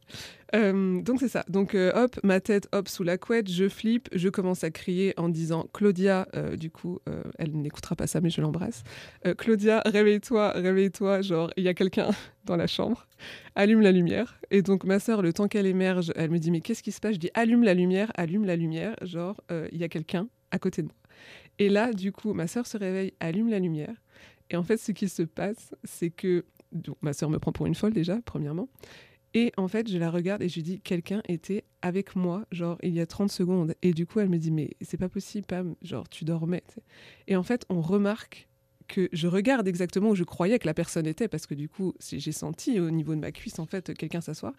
[0.54, 1.44] Euh, donc c'est ça.
[1.48, 5.14] Donc euh, hop, ma tête hop sous la couette, je flippe, je commence à crier
[5.18, 6.28] en disant Claudia.
[6.36, 7.00] euh, du coup,
[7.38, 8.82] elle n'écoutera pas ça, mais je l'embrasse.
[9.38, 11.22] Claudia, réveille-toi, réveille-toi.
[11.22, 12.10] Genre il y a quelqu'un
[12.44, 13.06] dans la chambre.
[13.54, 14.38] Allume la lumière.
[14.50, 17.00] Et donc ma sœur, le temps qu'elle émerge, elle me dit mais qu'est-ce qui se
[17.00, 17.14] passe?
[17.14, 18.94] Je dis allume la lumière, allume la lumière.
[19.02, 19.40] Genre
[19.72, 20.96] il y a quelqu'un à côté de moi.
[21.58, 23.94] Et là, du coup, ma sœur se réveille, allume la lumière.
[24.50, 27.66] Et en fait, ce qui se passe, c'est que donc, ma sœur me prend pour
[27.66, 28.68] une folle déjà, premièrement.
[29.34, 32.76] Et en fait, je la regarde et je lui dis, quelqu'un était avec moi, genre,
[32.82, 33.74] il y a 30 secondes.
[33.82, 36.62] Et du coup, elle me dit, mais c'est pas possible, Pam, genre, tu dormais.
[37.28, 38.48] Et en fait, on remarque
[38.92, 41.94] que je regarde exactement où je croyais que la personne était, parce que du coup,
[42.00, 44.52] j'ai senti au niveau de ma cuisse, en fait, quelqu'un s'asseoir.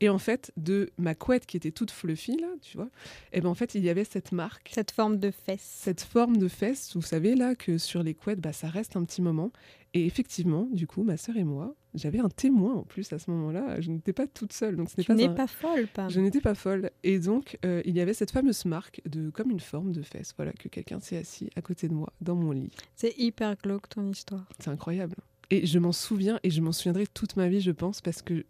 [0.00, 2.90] Et en fait, de ma couette qui était toute fluffy, là, tu vois,
[3.32, 5.62] et ben en fait, il y avait cette marque Cette forme de fesse.
[5.62, 9.04] cette forme de fesse, vous savez là que sur les couettes, bah, ça reste un
[9.04, 9.52] petit moment.
[9.94, 13.30] Et effectivement, du coup, ma sœur et moi, j'avais un témoin en plus à ce
[13.30, 13.80] moment-là.
[13.80, 15.14] Je n'étais pas toute seule, donc ce n'est Tu pas.
[15.14, 16.08] n'es un- pas folle, Pam.
[16.10, 16.90] Je n'étais pas folle.
[17.02, 20.32] Et donc, euh, il y avait cette fameuse marque de comme une forme de fesse,
[20.36, 22.70] voilà, que quelqu'un s'est assis à côté de moi dans mon lit.
[22.94, 24.46] C'est hyper glauque ton histoire.
[24.58, 25.16] C'est incroyable.
[25.50, 28.44] Et je m'en souviens et je m'en souviendrai toute ma vie, je pense, parce que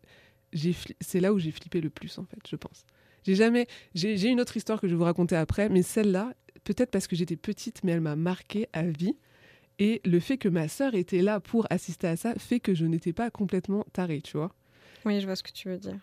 [0.52, 2.85] j'ai fli- c'est là où j'ai flippé le plus, en fait, je pense.
[3.24, 3.66] J'ai jamais.
[3.94, 6.32] J'ai j'ai une autre histoire que je vais vous raconter après, mais celle-là,
[6.64, 9.14] peut-être parce que j'étais petite, mais elle m'a marquée à vie.
[9.78, 12.86] Et le fait que ma sœur était là pour assister à ça fait que je
[12.86, 14.54] n'étais pas complètement tarée, tu vois.
[15.04, 15.98] Oui, je vois ce que tu veux dire.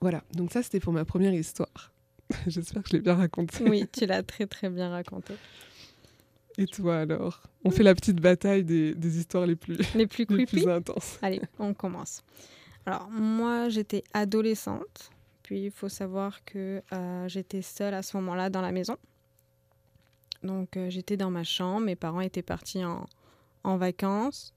[0.00, 1.92] Voilà, donc ça c'était pour ma première histoire.
[2.46, 3.64] J'espère que je l'ai bien racontée.
[3.68, 5.34] Oui, tu l'as très très bien raconté.
[6.56, 7.42] Et toi alors?
[7.64, 11.18] On fait la petite bataille des, des histoires les plus, Les plus les plus intenses.
[11.22, 12.22] Allez, on commence.
[12.86, 15.10] Alors, moi, j'étais adolescente.
[15.42, 18.96] Puis, il faut savoir que euh, j'étais seule à ce moment-là dans la maison.
[20.42, 21.86] Donc, euh, j'étais dans ma chambre.
[21.86, 23.06] Mes parents étaient partis en,
[23.64, 24.54] en vacances.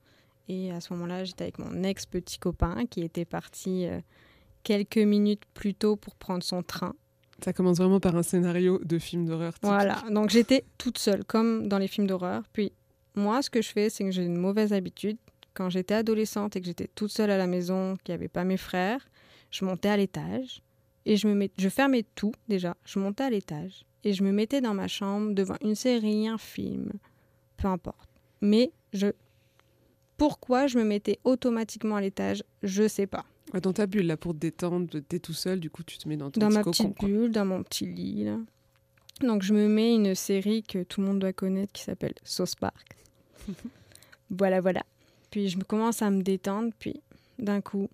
[0.48, 4.00] Et à ce moment-là, j'étais avec mon ex-petit copain qui était parti euh,
[4.64, 6.94] quelques minutes plus tôt pour prendre son train.
[7.44, 9.54] Ça commence vraiment par un scénario de film d'horreur.
[9.64, 12.44] Voilà, donc j'étais toute seule, comme dans les films d'horreur.
[12.54, 12.72] Puis
[13.16, 15.18] moi, ce que je fais, c'est que j'ai une mauvaise habitude.
[15.54, 18.44] Quand j'étais adolescente et que j'étais toute seule à la maison, qu'il n'y avait pas
[18.44, 19.10] mes frères,
[19.50, 20.62] je montais à l'étage
[21.06, 21.52] et je, me met...
[21.58, 22.78] je fermais tout déjà.
[22.86, 26.38] Je montais à l'étage et je me mettais dans ma chambre devant une série, un
[26.38, 26.92] film,
[27.58, 28.10] peu importe.
[28.42, 29.08] Mais je...
[30.18, 33.26] Pourquoi je me mettais automatiquement à l'étage, je sais pas.
[33.54, 36.08] Ouais, Dans ta bulle là pour te détendre, t'es tout seul, du coup tu te
[36.08, 37.08] mets dans ton dans petit ma cocon, petite quoi.
[37.10, 38.24] bulle, dans mon petit lit.
[38.26, 38.38] là.
[39.22, 42.56] Donc je me mets une série que tout le monde doit connaître qui s'appelle Sauce
[42.56, 42.96] Park.
[44.30, 44.84] voilà, voilà.
[45.32, 47.02] Puis je me commence à me détendre, puis
[47.40, 47.90] d'un coup,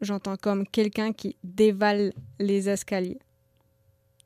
[0.00, 3.18] j'entends comme quelqu'un qui dévale les escaliers.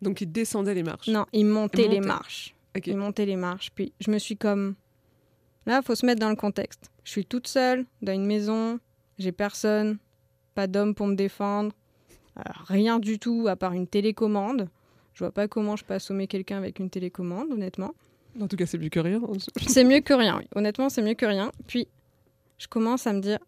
[0.02, 1.08] Donc il descendait les marches.
[1.08, 2.08] Non, il montait les montait.
[2.08, 2.54] marches.
[2.86, 3.70] Il montait les marches.
[3.74, 4.74] Puis je me suis comme...
[5.66, 6.90] Là, faut se mettre dans le contexte.
[7.04, 8.78] Je suis toute seule dans une maison,
[9.18, 9.98] j'ai personne,
[10.54, 11.72] pas d'homme pour me défendre,
[12.36, 14.68] alors, rien du tout à part une télécommande.
[15.14, 17.94] Je vois pas comment je peux assommer quelqu'un avec une télécommande, honnêtement.
[18.40, 19.20] En tout cas, c'est mieux que rien.
[19.66, 20.46] C'est mieux que rien, oui.
[20.54, 21.50] Honnêtement, c'est mieux que rien.
[21.66, 21.88] Puis,
[22.58, 23.38] je commence à me dire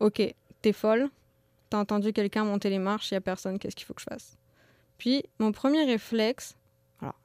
[0.00, 0.20] Ok,
[0.60, 1.08] t'es folle.
[1.70, 4.06] T'as entendu quelqu'un monter les marches, il y a personne, qu'est-ce qu'il faut que je
[4.10, 4.36] fasse?
[5.00, 6.58] Puis, mon premier réflexe,
[7.00, 7.18] alors,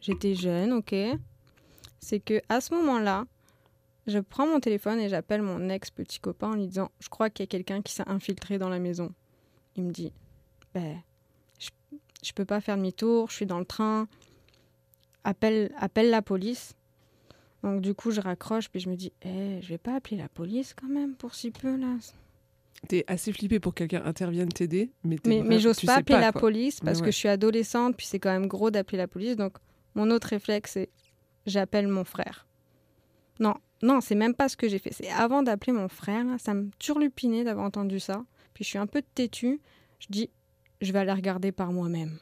[0.00, 0.92] j'étais jeune, ok,
[2.00, 3.24] c'est que à ce moment-là,
[4.08, 7.44] je prends mon téléphone et j'appelle mon ex-petit copain en lui disant Je crois qu'il
[7.44, 9.14] y a quelqu'un qui s'est infiltré dans la maison.
[9.76, 10.12] Il me dit
[10.74, 11.00] Ben,
[11.60, 14.08] je, peux pas faire demi-tour, je suis dans le train.
[15.22, 16.74] Appelle, appelle la police.
[17.62, 20.28] Donc du coup, je raccroche puis je me dis, eh, je vais pas appeler la
[20.28, 21.94] police quand même pour si peu là.
[22.88, 26.18] T'es assez flippé pour que quelqu'un intervienne t'aider, mais t'es Mais, mais j'ose pas appeler
[26.18, 29.36] la police parce que je suis adolescente, puis c'est quand même gros d'appeler la police.
[29.36, 29.58] Donc,
[29.94, 30.90] mon autre réflexe, c'est
[31.46, 32.46] j'appelle mon frère.
[33.38, 34.92] Non, non, c'est même pas ce que j'ai fait.
[34.92, 38.24] C'est avant d'appeler mon frère, là, ça me turlupinait d'avoir entendu ça.
[38.54, 39.60] Puis je suis un peu têtue.
[39.98, 40.30] Je dis,
[40.80, 42.18] je vais aller regarder par moi-même.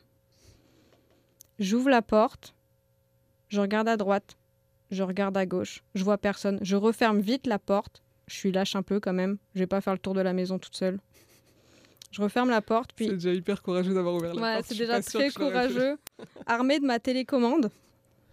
[1.59, 2.55] J'ouvre la porte,
[3.49, 4.38] je regarde à droite,
[4.90, 6.59] je regarde à gauche, je vois personne.
[6.62, 8.03] Je referme vite la porte.
[8.29, 9.38] Je suis lâche un peu quand même.
[9.55, 11.01] Je vais pas faire le tour de la maison toute seule.
[12.11, 14.67] Je referme la porte, puis C'est déjà hyper courageux d'avoir ouvert la Ouais, porte.
[14.69, 15.99] c'est déjà très courageux.
[16.47, 17.71] Armé de ma télécommande.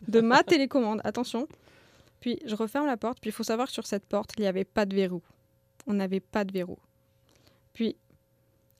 [0.08, 1.48] De ma télécommande, attention.
[2.22, 3.20] Puis je referme la porte.
[3.20, 5.22] Puis il faut savoir que sur cette porte, il n'y avait pas de verrou.
[5.88, 6.78] On n'avait pas de verrou.
[7.74, 7.98] Puis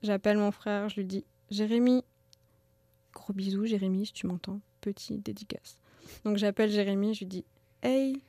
[0.02, 2.02] j'appelle mon frère, je lui dis Jérémy,
[3.14, 4.62] gros bisous, Jérémy, si tu m'entends.
[4.82, 5.78] Petit dédicace.
[6.24, 7.46] Donc j'appelle Jérémy, je lui dis
[7.84, 8.22] Hey,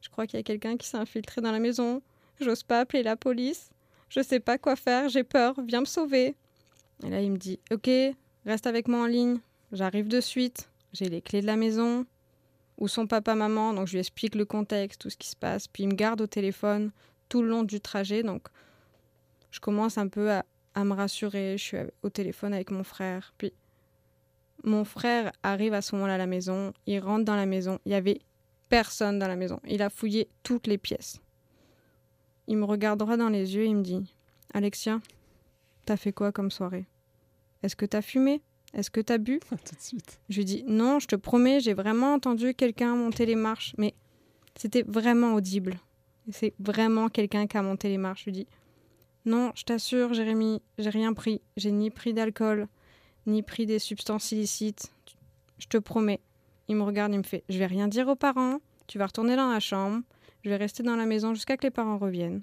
[0.00, 2.02] je crois qu'il y a quelqu'un qui s'est infiltré dans la maison.
[2.40, 3.70] J'ose pas appeler la police.
[4.08, 6.34] Je sais pas quoi faire, j'ai peur, viens me sauver.
[7.02, 7.90] Et là, il me dit Ok,
[8.46, 9.38] reste avec moi en ligne.
[9.72, 10.70] J'arrive de suite.
[10.92, 12.06] J'ai les clés de la maison.
[12.78, 13.72] Où sont papa, maman?
[13.72, 15.68] Donc, je lui explique le contexte, tout ce qui se passe.
[15.68, 16.92] Puis, il me garde au téléphone
[17.28, 18.22] tout le long du trajet.
[18.22, 18.46] Donc,
[19.50, 20.44] je commence un peu à,
[20.74, 21.56] à me rassurer.
[21.58, 23.34] Je suis au téléphone avec mon frère.
[23.38, 23.52] Puis,
[24.62, 26.72] mon frère arrive à ce moment-là à la maison.
[26.86, 27.78] Il rentre dans la maison.
[27.84, 28.20] Il y avait
[28.68, 29.60] personne dans la maison.
[29.66, 31.20] Il a fouillé toutes les pièces.
[32.46, 34.02] Il me regarde droit dans les yeux et il me dit
[34.52, 35.00] Alexia,
[35.86, 36.86] t'as fait quoi comme soirée?
[37.62, 38.42] Est-ce que t'as fumé?
[38.74, 39.40] Est-ce que t'as bu?
[39.48, 40.20] Tout de suite.
[40.28, 43.94] Je lui dis Non, je te promets, j'ai vraiment entendu quelqu'un monter les marches, mais
[44.56, 45.78] c'était vraiment audible.
[46.30, 48.20] C'est vraiment quelqu'un qui a monté les marches.
[48.20, 48.46] Je lui dis
[49.24, 51.40] Non, je t'assure, Jérémy, j'ai rien pris.
[51.56, 52.68] J'ai ni pris d'alcool,
[53.26, 54.92] ni pris des substances illicites.
[55.58, 56.20] Je te promets.
[56.68, 59.36] Il me regarde, il me fait Je vais rien dire aux parents, tu vas retourner
[59.36, 60.02] dans la chambre,
[60.44, 62.42] je vais rester dans la maison jusqu'à que les parents reviennent.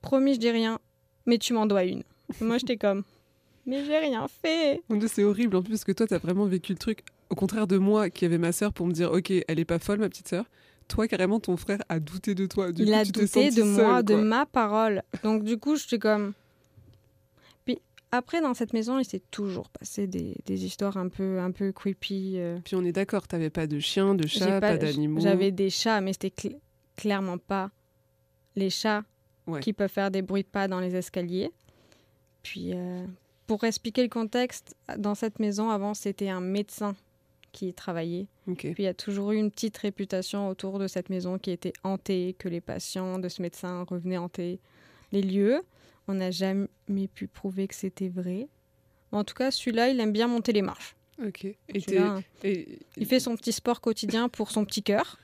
[0.00, 0.78] Promis, je dis rien,
[1.26, 2.04] mais tu m'en dois une.
[2.40, 3.02] Moi, j'étais comme
[3.66, 4.80] Mais j'ai rien fait.
[5.08, 7.00] C'est horrible en plus parce que toi, t'as vraiment vécu le truc.
[7.28, 9.78] Au contraire de moi, qui avait ma sœur pour me dire, ok, elle est pas
[9.78, 10.46] folle, ma petite sœur.
[10.88, 12.72] Toi, carrément, ton frère a douté de toi.
[12.72, 15.02] Du il coup, a tu douté de moi, seule, de ma parole.
[15.22, 16.32] Donc du coup, je suis comme.
[18.12, 21.70] Après, dans cette maison, il s'est toujours passé des, des histoires un peu, un peu
[21.72, 22.34] creepy.
[22.36, 22.58] euh.
[22.64, 25.20] Puis on est d'accord, t'avais pas de chien, de chat, pas, d'animaux.
[25.20, 26.56] J'avais des chats, mais c'était cl-
[26.96, 27.70] clairement pas
[28.56, 29.04] les chats
[29.46, 29.60] Ouais.
[29.60, 31.50] qui peuvent faire des bruits de pas dans les escaliers.
[32.42, 33.04] Puis euh,
[33.46, 36.94] pour expliquer le contexte, dans cette maison, avant, c'était un médecin
[37.52, 38.26] qui y travaillait.
[38.56, 41.72] Puis il y a toujours eu une petite réputation autour de cette maison qui était
[41.82, 44.60] hantée, que les patients de ce médecin revenaient hanter
[45.10, 45.62] les lieux.
[46.10, 46.66] On n'a jamais
[47.14, 48.48] pu prouver que c'était vrai.
[49.12, 50.96] En tout cas, celui-là, il aime bien monter les marches.
[51.24, 51.44] Ok.
[51.44, 55.18] Et, Celui-là, et, il fait son petit sport quotidien pour son petit cœur.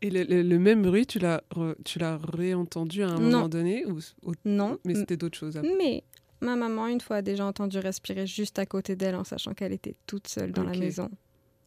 [0.00, 3.30] et le, le- le même bruit, tu l'as re- tu l'as réentendu à un Non.
[3.30, 5.56] moment donné ou, ou- Non, Mais c'était d'autres choses.
[5.56, 5.72] après?
[5.78, 6.02] mais
[6.40, 9.72] ma maman, une fois, a déjà entendu respirer juste à côté d'elle en sachant qu'elle
[9.72, 11.08] était toute seule dans la maison.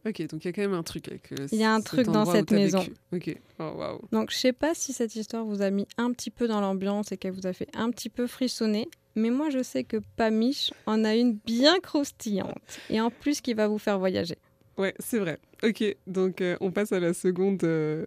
[0.06, 1.32] Ok, donc il y a quand même un truc avec.
[1.32, 2.78] euh, Il y a un truc dans cette maison.
[2.78, 2.94] vécu.
[3.32, 3.40] Ok.
[3.58, 4.00] Oh waouh.
[4.12, 7.10] Donc, je sais pas si cette histoire vous a mis un petit peu dans l'ambiance
[7.12, 10.70] et qu'elle vous a fait un petit peu frissonner, mais moi, je sais que Pamiche
[10.86, 12.54] en a une bien croustillante
[12.90, 14.36] et en plus qui va vous faire voyager.
[14.78, 15.38] Ouais, c'est vrai.
[15.64, 18.04] Ok, donc euh, on passe à la seconde, euh,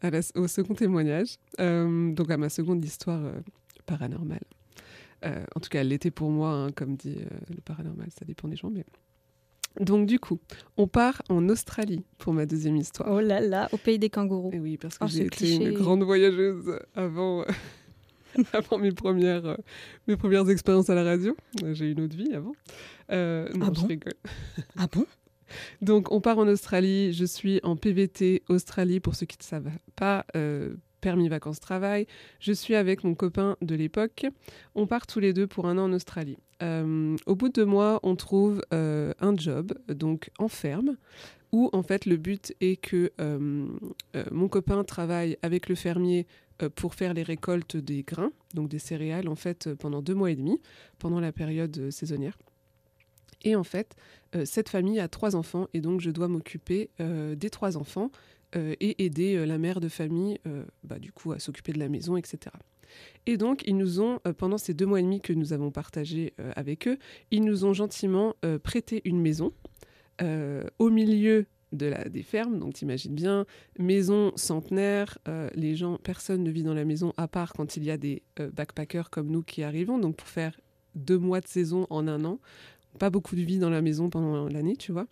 [0.00, 1.36] à la- au second témoignage.
[1.60, 3.22] Euh, donc à ma seconde histoire
[3.86, 4.40] paranormale.
[5.24, 7.16] En tout cas, elle l'était pour moi, hein, comme dit
[7.50, 8.70] le paranormal, ça dépend des gens.
[8.70, 8.84] Mais...
[9.80, 10.38] Donc du coup,
[10.76, 13.10] on part en Australie pour ma deuxième histoire.
[13.12, 14.50] Oh là là, au pays des kangourous.
[14.52, 15.64] Et oui, parce que Oh, j'ai été cliché.
[15.64, 17.44] une grande voyageuse avant, euh,
[18.52, 19.56] avant mes, premières, euh,
[20.06, 21.36] mes premières expériences à la radio.
[21.62, 22.52] Euh, J'ai eu une autre vie avant.
[23.12, 23.86] Euh, non, Ah je bon?
[23.86, 24.14] rigole.
[24.78, 25.06] Ah bon?
[25.82, 27.12] Donc, on part en Australie.
[27.12, 32.06] Je suis en PVT Australie, pour ceux qui ne savent pas, euh, permis vacances-travail.
[32.40, 34.26] Je suis avec mon copain de l'époque.
[34.74, 36.36] On part tous les deux pour un an en Australie.
[36.62, 40.96] Euh, au bout de deux mois, on trouve euh, un job, donc en ferme,
[41.52, 43.68] où en fait le but est que euh,
[44.30, 46.26] mon copain travaille avec le fermier
[46.74, 50.36] pour faire les récoltes des grains, donc des céréales, en fait, pendant deux mois et
[50.36, 50.58] demi,
[50.98, 52.38] pendant la période saisonnière.
[53.42, 53.94] Et en fait,
[54.46, 58.10] cette famille a trois enfants et donc je dois m'occuper des trois enfants
[58.54, 60.40] et aider la mère de famille,
[60.82, 62.50] bah, du coup, à s'occuper de la maison, etc.
[63.26, 65.70] Et donc, ils nous ont, euh, pendant ces deux mois et demi que nous avons
[65.70, 66.98] partagé euh, avec eux,
[67.30, 69.52] ils nous ont gentiment euh, prêté une maison
[70.78, 72.58] au milieu de la, des fermes.
[72.58, 73.44] Donc, t'imagines bien,
[73.78, 75.18] maison centenaire,
[75.54, 78.22] les gens, personne ne vit dans la maison à part quand il y a des
[78.54, 79.98] backpackers comme nous qui arrivons.
[79.98, 80.58] Donc, pour faire
[80.94, 82.40] deux mois de saison en un an,
[82.98, 85.06] pas beaucoup de vie dans la maison pendant l'année, tu vois.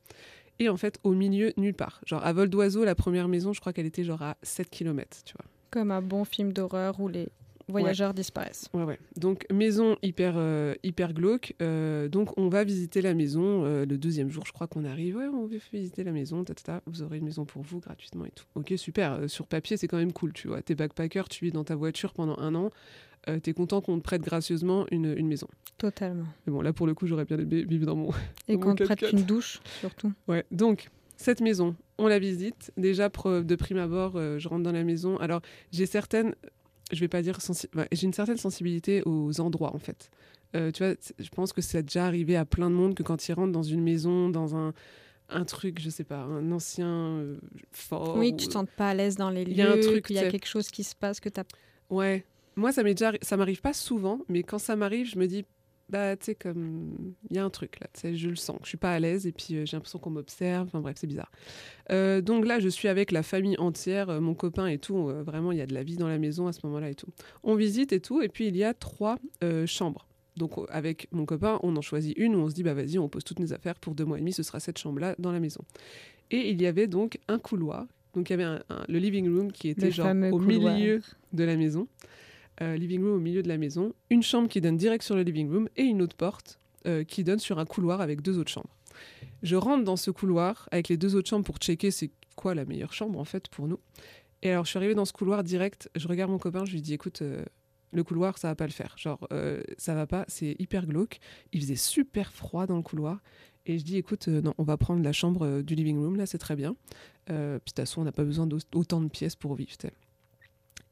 [0.59, 2.01] Et en fait, au milieu, nulle part.
[2.07, 5.19] Genre, à vol d'oiseau, la première maison, je crois qu'elle était genre à 7 km,
[5.25, 5.47] tu vois.
[5.71, 7.29] Comme un bon film d'horreur où les,
[7.69, 8.69] voyageurs disparaissent.
[8.75, 8.99] Ouais, ouais.
[9.17, 11.55] Donc, maison hyper, euh, hyper glauque.
[11.63, 15.17] Euh, donc, on va visiter la maison euh, le deuxième jour, je crois qu'on arrive.
[15.17, 16.83] Ouais, on va visiter la maison, tata.
[16.87, 18.45] Vous aurez une maison pour vous gratuitement et tout.
[18.55, 19.29] Ok, super.
[19.29, 20.63] Sur papier, c'est quand même cool, tu vois.
[20.63, 22.71] T'es backpacker, tu vis dans ta voiture pendant un an.
[23.29, 25.49] Euh, T'es content qu'on te prête gracieusement une, une maison.
[25.79, 26.27] Totalement.
[26.47, 28.11] Mais bon, là, pour le coup, j'aurais bien aimé vivre dans mon,
[28.49, 29.13] Et qu'on te prête 4x4.
[29.13, 30.13] une douche, surtout.
[30.29, 32.73] Ouais, donc cette maison, on la visite.
[32.77, 35.17] Déjà, de prime abord, euh, je rentre dans la maison.
[35.19, 35.41] Alors,
[35.73, 36.35] j'ai certaines,
[36.93, 40.11] je vais pas dire sensi- ouais, j'ai une certaine sensibilité aux endroits en fait.
[40.57, 43.29] Euh, tu vois, je pense que c'est déjà arrivé à plein de monde que quand
[43.29, 44.73] ils rentrent dans une maison, dans un
[45.31, 47.39] un truc, je sais pas, un ancien euh,
[47.73, 48.17] fort.
[48.19, 49.81] oui, ou- tu te sens pas à l'aise dans les Il y a un lieux,
[49.81, 51.41] truc, qu'il y a quelque chose qui se passe, que tu
[51.89, 52.25] Ouais.
[52.57, 55.27] Moi, ça m'est déjà, arri- ça m'arrive pas souvent, mais quand ça m'arrive, je me
[55.27, 55.45] dis,
[55.89, 58.59] bah, tu sais, comme, il y a un truc là, tu sais, je le sens,
[58.63, 61.07] je suis pas à l'aise, et puis euh, j'ai l'impression qu'on m'observe, enfin bref, c'est
[61.07, 61.31] bizarre.
[61.91, 65.53] Euh, donc là, je suis avec la famille entière, euh, mon copain et tout, vraiment,
[65.53, 67.09] il y a de la vie dans la maison à ce moment-là et tout.
[67.43, 69.19] On visite et tout, et puis il y a trois
[69.67, 70.07] chambres.
[70.37, 72.99] Donc euh, avec mon copain, on en choisit une où on se dit, bah vas-y,
[72.99, 75.31] on pose toutes nos affaires, pour deux mois et demi, ce sera cette chambre-là dans
[75.33, 75.61] la maison.
[76.31, 79.29] Et il y avait donc un couloir, donc il y avait un- un- le living
[79.33, 80.75] room qui était Le genre au couloir.
[80.77, 81.87] milieu de la maison
[82.61, 85.23] euh, living room au milieu de la maison, une chambre qui donne direct sur le
[85.23, 88.51] living room et une autre porte euh, qui donne sur un couloir avec deux autres
[88.51, 88.77] chambres.
[89.43, 92.65] Je rentre dans ce couloir avec les deux autres chambres pour checker c'est quoi la
[92.65, 93.81] meilleure chambre en fait pour nous.
[94.43, 96.83] Et alors je suis arrivée dans ce couloir direct, je regarde mon copain, je lui
[96.83, 97.45] dis écoute, euh,
[97.93, 99.29] le couloir ça va pas le faire, genre
[99.79, 101.21] ça va pas, c'est hyper glauque.
[101.53, 103.21] Il faisait super froid dans le couloir.
[103.67, 106.37] Et je dis, écoute, non, on va prendre la chambre du living room, là, c'est
[106.37, 106.77] très bien.
[107.31, 109.73] Euh, puis de toute façon, on n'a pas besoin d'autant de pièces pour vivre.
[109.81, 109.93] sais.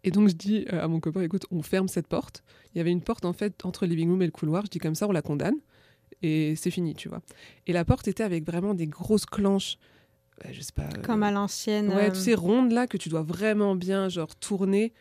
[0.05, 2.43] Et donc je dis euh, à mon copain, écoute, on ferme cette porte.
[2.75, 4.65] Il y avait une porte en fait entre le living room et le couloir.
[4.67, 5.57] Je dis comme ça, on la condamne
[6.23, 7.21] et c'est fini, tu vois.
[7.67, 9.77] Et la porte était avec vraiment des grosses clenches,
[10.45, 10.85] euh, je sais pas.
[10.85, 11.89] euh, Comme à l'ancienne.
[11.91, 14.93] Ouais, tu sais, rondes là que tu dois vraiment bien genre tourner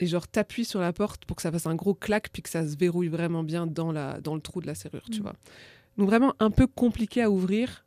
[0.00, 2.48] et genre t'appuies sur la porte pour que ça fasse un gros clac puis que
[2.48, 5.22] ça se verrouille vraiment bien dans la dans le trou de la serrure, tu Mm.
[5.22, 5.34] vois.
[5.98, 7.84] Donc vraiment un peu compliqué à ouvrir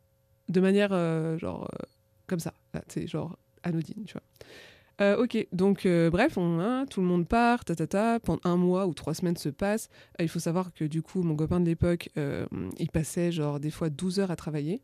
[0.50, 1.84] de manière euh, genre euh,
[2.26, 4.22] comme ça, là, sais, genre anodine, tu vois.
[5.00, 8.40] Euh, ok, donc euh, bref, on, hein, tout le monde part, ta, ta, ta, pendant
[8.44, 9.88] un mois ou trois semaines se passent.
[10.20, 12.10] Euh, il faut savoir que du coup, mon copain de l'époque,
[12.78, 14.82] il passait genre des fois 12 heures à travailler.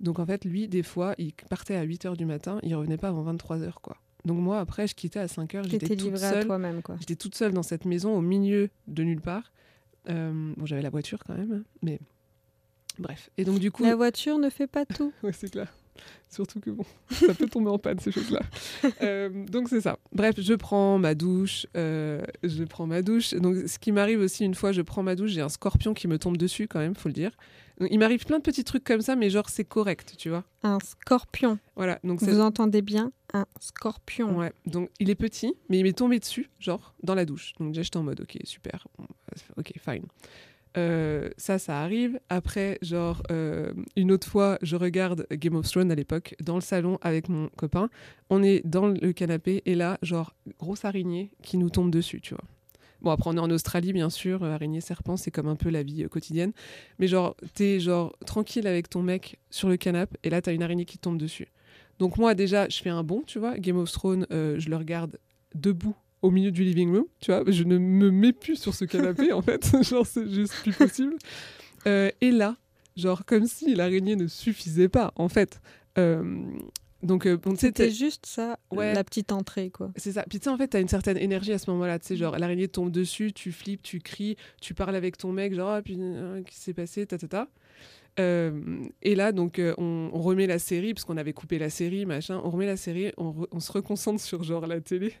[0.00, 2.98] Donc en fait, lui, des fois, il partait à 8 heures du matin, il revenait
[2.98, 3.96] pas avant 23 heures, quoi.
[4.24, 6.44] Donc moi, après, je quittais à 5 heures, j'étais toute seule.
[6.44, 6.96] toi-même, quoi.
[6.98, 9.52] J'étais toute seule dans cette maison au milieu de nulle part.
[10.06, 12.00] Bon, j'avais la voiture quand même, mais
[12.98, 13.30] bref.
[13.38, 15.12] Et donc du coup, La voiture ne fait pas tout.
[15.22, 15.72] Ouais, c'est clair.
[16.28, 18.40] Surtout que bon, ça peut tomber en panne ces choses-là.
[19.02, 19.98] Euh, donc c'est ça.
[20.12, 23.34] Bref, je prends ma douche, euh, je prends ma douche.
[23.34, 26.08] Donc ce qui m'arrive aussi une fois, je prends ma douche, j'ai un scorpion qui
[26.08, 27.32] me tombe dessus quand même, faut le dire.
[27.78, 30.44] Donc, il m'arrive plein de petits trucs comme ça, mais genre c'est correct, tu vois.
[30.62, 31.58] Un scorpion.
[31.74, 31.98] Voilà.
[32.04, 34.38] Donc Vous entendez bien Un scorpion.
[34.38, 37.52] Ouais, donc il est petit, mais il m'est tombé dessus, genre dans la douche.
[37.58, 39.04] Donc déjà j'étais en mode ok super, euh,
[39.58, 40.04] ok fine.
[40.76, 42.20] Euh, ça, ça arrive.
[42.28, 46.60] Après, genre euh, une autre fois, je regarde Game of Thrones à l'époque dans le
[46.60, 47.88] salon avec mon copain.
[48.28, 52.34] On est dans le canapé et là, genre grosse araignée qui nous tombe dessus, tu
[52.34, 52.44] vois.
[53.02, 55.68] Bon après on est en Australie bien sûr, euh, araignée serpent c'est comme un peu
[55.68, 56.52] la vie quotidienne,
[56.98, 60.62] mais genre t'es genre tranquille avec ton mec sur le canapé et là t'as une
[60.62, 61.48] araignée qui tombe dessus.
[61.98, 65.18] Donc moi déjà je fais un bond, tu vois, Game of Thrones, je le regarde
[65.54, 68.84] debout au milieu du living room, tu vois, je ne me mets plus sur ce
[68.84, 71.16] canapé en fait, genre c'est juste plus possible.
[71.86, 72.56] Euh, et là,
[72.96, 75.60] genre comme si l'araignée ne suffisait pas en fait.
[75.98, 76.44] Euh,
[77.02, 78.92] donc euh, bon, C'était juste ça, Ouais.
[78.94, 79.92] la petite entrée, quoi.
[79.96, 80.24] c'est ça.
[80.28, 81.98] Puis tu sais, en fait, t'as une certaine énergie à ce moment-là.
[81.98, 85.54] Tu sais, genre, l'araignée tombe dessus, tu flippes, tu cries, tu parles avec ton mec,
[85.54, 87.48] genre, ah, puis, qu'est-ce qui s'est passé, ta, ta, ta.
[88.18, 92.06] Euh, et là, donc, euh, on, remet la série, parce qu'on avait coupé la série,
[92.06, 92.40] machin.
[92.44, 95.14] On remet la série, on, se reconcentre sur, genre, la télé.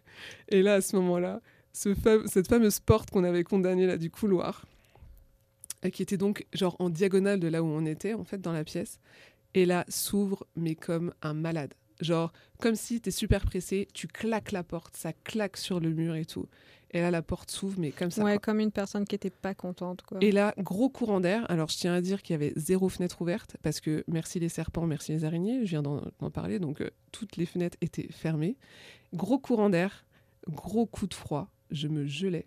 [0.48, 1.40] Et là, à ce moment-là,
[1.72, 4.64] cette fameuse porte qu'on avait condamnée, là, du couloir,
[5.84, 8.52] euh, qui était donc, genre, en diagonale de là où on était, en fait, dans
[8.52, 8.98] la pièce,
[9.54, 11.74] et là, s'ouvre, mais comme un malade.
[12.00, 16.14] Genre, comme si t'es super pressé, tu claques la porte, ça claque sur le mur
[16.14, 16.46] et tout.
[16.92, 18.22] Et là, la porte s'ouvre, mais comme ça.
[18.22, 18.52] ouais, quoi.
[18.52, 20.18] comme une personne qui était pas contente, quoi.
[20.20, 21.44] Et là, gros courant d'air.
[21.50, 24.48] Alors, je tiens à dire qu'il y avait zéro fenêtre ouverte, parce que merci les
[24.48, 28.08] serpents, merci les araignées, je viens d'en d'en parler, donc euh, toutes les fenêtres étaient
[28.10, 28.56] fermées.
[29.14, 30.06] Gros courant d'air,
[30.48, 32.46] gros coup de froid, je me gelais.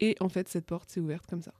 [0.00, 1.52] Et en fait, cette porte s'est ouverte comme ça.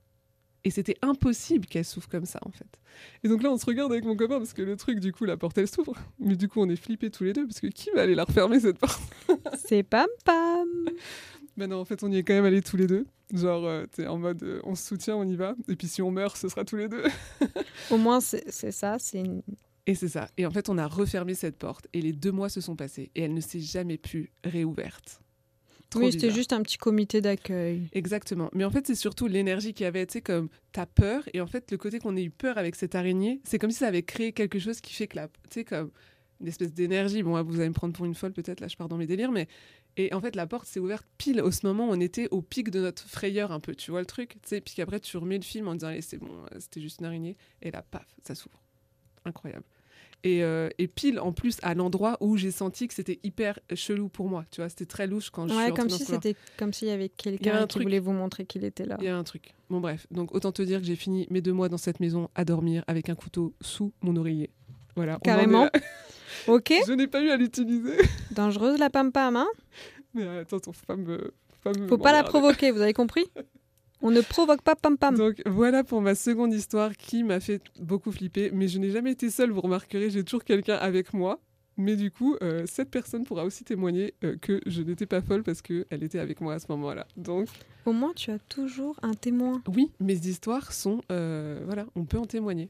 [0.65, 2.79] Et c'était impossible qu'elle s'ouvre comme ça, en fait.
[3.25, 5.25] Et donc là, on se regarde avec mon copain, parce que le truc, du coup,
[5.25, 5.95] la porte, elle s'ouvre.
[6.21, 8.25] Mais du coup, on est flippés tous les deux, parce que qui va aller la
[8.25, 9.01] refermer, cette porte?
[9.57, 10.69] C'est pam pam
[11.57, 13.07] Ben non, en fait, on y est quand même allés tous les deux.
[13.33, 15.55] Genre, euh, tu sais, en mode, euh, on se soutient, on y va.
[15.69, 17.03] Et puis si on meurt, ce sera tous les deux.
[17.91, 19.43] Au moins, c'est c'est ça, c'est une...
[19.87, 20.29] Et c'est ça.
[20.37, 23.11] Et en fait, on a refermé cette porte et les deux mois se sont passés
[23.15, 25.21] et elle ne s'est jamais plus réouverte.
[25.93, 27.89] Trop oui, c'était juste un petit comité d'accueil.
[27.93, 28.51] Exactement.
[28.55, 31.23] Mais en fait, c'est surtout l'énergie qu'il y avait, tu sais, comme t'as peur.
[31.35, 33.79] Et en fait, le côté qu'on ait eu peur avec cette araignée, c'est comme si
[33.79, 35.29] ça avait créé quelque chose qui fait que la.
[35.29, 35.91] Tu sais, comme
[36.41, 37.23] une espèce d'énergie.
[37.23, 39.07] Bon, là, vous allez me prendre pour une folle, peut-être, là, je pars dans mes
[39.07, 39.49] délires, mais.
[39.99, 42.41] Et en fait, la porte s'est ouverte pile au ce moment où on était au
[42.41, 43.75] pic de notre frayeur, un peu.
[43.75, 46.01] Tu vois le truc Tu sais, puis qu'après, tu remets le film en disant, allez,
[46.01, 47.37] c'est bon, euh, c'était juste une araignée.
[47.61, 48.63] Et là, paf, ça s'ouvre.
[49.25, 49.65] Incroyable.
[50.25, 54.09] Et, euh, et pile, en plus, à l'endroit où j'ai senti que c'était hyper chelou
[54.09, 54.45] pour moi.
[54.53, 56.87] Tu vois, c'était très louche quand je suis Ouais, entrée comme si c'était comme s'il
[56.89, 57.83] y avait un quelqu'un qui truc.
[57.83, 58.97] voulait vous montrer qu'il était là.
[59.01, 59.53] Il y a un truc.
[59.69, 60.07] Bon, bref.
[60.13, 62.85] Donc, autant te dire que j'ai fini mes deux mois dans cette maison à dormir
[62.87, 64.51] avec un couteau sous mon oreiller.
[64.97, 65.19] Voilà.
[65.25, 65.69] Carrément.
[66.49, 67.97] Ok, Je n'ai pas eu à l'utiliser.
[68.31, 69.47] dangereuse la pam pam, hein?
[70.15, 71.19] Mais euh, attends, faut pas me.
[71.63, 73.25] Faut pas, me Faut pas la provoquer, vous avez compris?
[74.03, 75.17] On ne provoque pas pam pam.
[75.17, 78.51] Donc voilà pour ma seconde histoire qui m'a fait beaucoup flipper.
[78.53, 81.41] Mais je n'ai jamais été seule, vous remarquerez, j'ai toujours quelqu'un avec moi.
[81.79, 85.43] Mais du coup, euh, cette personne pourra aussi témoigner euh, que je n'étais pas folle
[85.43, 87.07] parce qu'elle était avec moi à ce moment-là.
[87.17, 87.49] Donc
[87.87, 89.63] Au moins, tu as toujours un témoin.
[89.75, 91.01] oui, mes histoires sont...
[91.11, 92.69] euh, voilà, on peut en témoigner.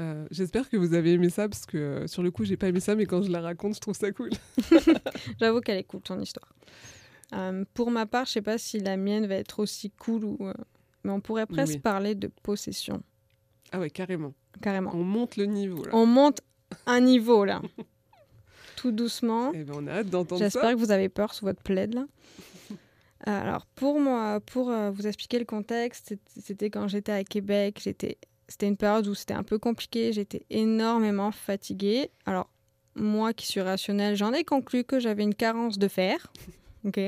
[0.00, 2.68] Euh, J'espère que vous avez aimé ça parce que euh, sur le coup, j'ai pas
[2.68, 4.30] aimé ça, mais quand je la raconte, je trouve ça cool.
[5.40, 6.52] J'avoue qu'elle est cool, ton histoire.
[7.34, 10.38] Euh, pour ma part, je sais pas si la mienne va être aussi cool ou.
[11.04, 11.80] Mais on pourrait presque Oui.
[11.80, 13.02] parler de possession,
[13.72, 14.32] Ah ouais, carrément.
[14.60, 14.90] carrément.
[14.94, 15.90] On monte le niveau là.
[15.94, 16.40] On monte
[16.86, 17.60] un niveau là.
[18.76, 19.52] Tout doucement.
[19.54, 20.72] Eh ben, on a hâte d'entendre J'espère ça.
[20.74, 22.06] que vous avez peur sous votre plaid là.
[23.24, 27.80] Alors pour moi, pour euh, vous expliquer le contexte, c'était quand j'étais à Québec.
[27.82, 30.12] J'étais, c'était une période où c'était un peu compliqué.
[30.12, 32.10] J'étais énormément fatiguée.
[32.26, 32.48] Alors
[32.96, 36.32] moi qui suis rationnelle, j'en ai conclu que j'avais une carence de fer.
[36.84, 36.98] Ok?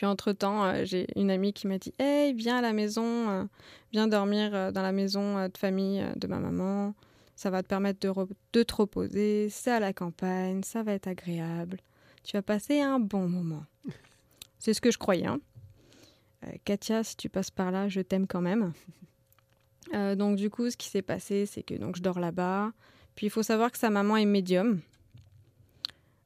[0.00, 3.44] Puis entre temps, j'ai une amie qui m'a dit Hey, viens à la maison, euh,
[3.92, 6.94] viens dormir euh, dans la maison euh, de famille euh, de ma maman.
[7.36, 9.50] Ça va te permettre de, te reposer.
[9.50, 11.80] C'est à la campagne, ça va être agréable.
[12.24, 13.66] Tu vas passer un bon moment.
[14.58, 15.26] C'est ce que je croyais.
[15.26, 15.38] hein.
[16.46, 18.72] Euh, Katia, si tu passes par là, je t'aime quand même.
[19.92, 22.70] Euh, donc du coup, ce qui s'est passé, c'est que donc je dors là-bas.
[23.16, 24.80] Puis il faut savoir que sa maman est médium.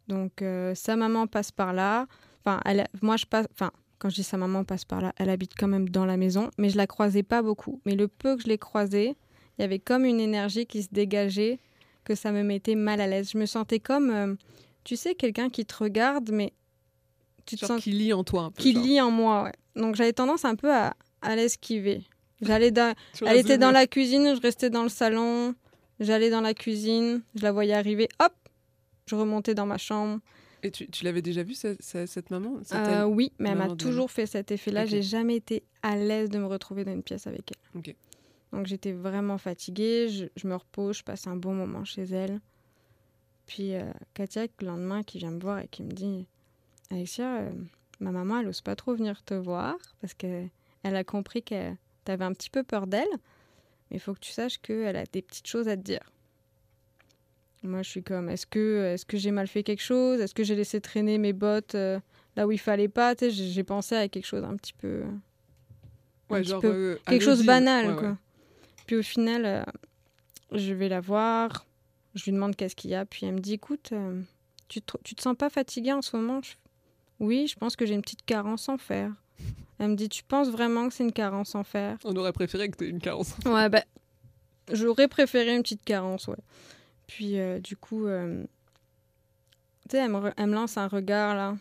[0.07, 2.07] Donc euh, sa maman passe par là.
[2.45, 3.47] Enfin, elle, moi je passe.
[3.53, 6.17] Enfin, quand je dis sa maman passe par là, elle habite quand même dans la
[6.17, 7.81] maison, mais je la croisais pas beaucoup.
[7.87, 9.17] Mais le peu que je l'ai croisée,
[9.59, 11.59] il y avait comme une énergie qui se dégageait
[12.05, 13.31] que ça me mettait mal à l'aise.
[13.33, 14.35] Je me sentais comme, euh,
[14.85, 16.53] tu sais, quelqu'un qui te regarde, mais
[17.47, 18.63] tu te sens qui lit en toi un peu.
[18.63, 18.83] qui genre.
[18.83, 19.45] lit en moi.
[19.45, 19.53] Ouais.
[19.77, 22.03] Donc j'avais tendance un peu à, à l'esquiver.
[22.43, 25.55] J'allais dans, Tu elle était dans la cuisine, je restais dans le salon.
[26.01, 28.33] J'allais dans la cuisine, je la voyais arriver, hop,
[29.07, 30.19] je remontais dans ma chambre.
[30.65, 34.27] Et tu, tu l'avais déjà vu, cette, maman Euh, oui, mais elle m'a toujours fait
[34.27, 34.85] cet effet-là.
[34.85, 34.89] Ok.
[34.89, 37.95] J'ai jamais été à l'aise de me retrouver dans une pièce avec elle.
[38.53, 42.41] Donc j'étais vraiment fatiguée, je, je me repose, je passe un bon moment chez elle.
[43.47, 46.27] Puis euh, Katia, le lendemain, qui vient me voir et qui me dit
[46.91, 47.51] Alexia, euh,
[48.01, 50.51] ma maman, elle ose pas trop venir te voir parce qu'elle
[50.83, 51.73] a compris que
[52.05, 53.09] tu avais un petit peu peur d'elle.
[53.91, 56.11] Mais il faut que tu saches qu'elle a des petites choses à te dire.
[57.65, 60.21] Moi, je suis comme Est-ce que, est que j'ai mal fait quelque chose?
[60.21, 61.99] Est-ce que j'ai laissé traîner mes bottes euh,
[62.37, 63.15] là où il fallait pas?
[63.19, 65.03] J'ai pensé à quelque chose un petit peu
[66.31, 67.99] Ouais, petit genre, peu- euh, quelque chose banal, Ouais, ouais.
[67.99, 68.19] quoi.
[68.87, 69.63] Puis au final, euh,
[70.53, 71.67] je vais la voir,
[72.15, 73.93] je lui demande qu'est-ce qu'il y a, puis elle me dit, écoute,
[74.69, 76.41] tu, te, tu te sens pas fatiguée en ce moment?
[76.43, 76.55] Je-
[77.21, 79.11] Oui, je pense que j'ai une petite carence en fer.
[79.79, 81.97] Elle me dit, tu penses vraiment que c'est une carence en fer?
[82.05, 83.35] On aurait préféré que tu aies une carence.
[83.47, 83.85] Ouais, bah,
[84.73, 86.37] j'aurais préféré une petite carence, ouais.
[87.07, 88.45] Puis euh, du coup, euh,
[89.89, 91.57] tu sais, elle, me re- elle me lance un regard là.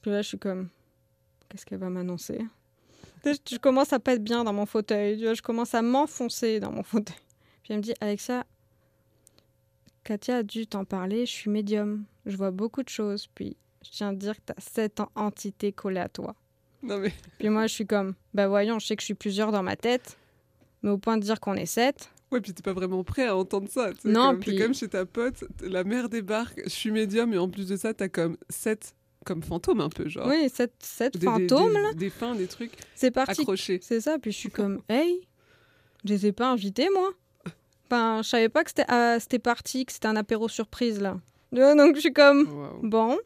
[0.00, 0.68] Puis là, je suis comme,
[1.48, 2.38] qu'est-ce qu'elle va m'annoncer?
[3.22, 5.16] Tu sais, je, je commence à pas être bien dans mon fauteuil.
[5.18, 7.16] Tu vois, je commence à m'enfoncer dans mon fauteuil.
[7.62, 8.44] Puis elle me dit, Alexa,
[10.04, 12.04] Katia a dû t'en parler, je suis médium.
[12.26, 13.28] Je vois beaucoup de choses.
[13.28, 16.34] Puis je tiens à dire que tu as sept en- entités collées à toi.
[16.82, 19.52] Non, mais Puis moi, je suis comme, bah voyons, je sais que je suis plusieurs
[19.52, 20.18] dans ma tête,
[20.82, 23.36] mais au point de dire qu'on est sept, ouais, puis t'es pas vraiment prêt à
[23.36, 23.90] entendre ça.
[24.04, 27.38] Non, comme- T'es puis- comme chez ta pote, la mère débarque, je suis médium, et
[27.38, 30.26] en plus de ça, t'as comme sept comme fantômes un peu, genre.
[30.26, 33.42] oui, sept, sept Des- des- fantômes, des, là, Des fins, des trucs c'est parti.
[33.42, 33.78] accrochés.
[33.80, 35.28] C'est ça, puis je suis comme, hey,
[36.04, 37.12] je les ai pas invités, moi.
[37.86, 38.86] Enfin, je savais pas que c'était
[39.20, 41.20] c'était parti, que c'était un apéro surprise, là.
[41.54, 42.48] Euh, Donc je suis comme,
[42.82, 43.18] bon.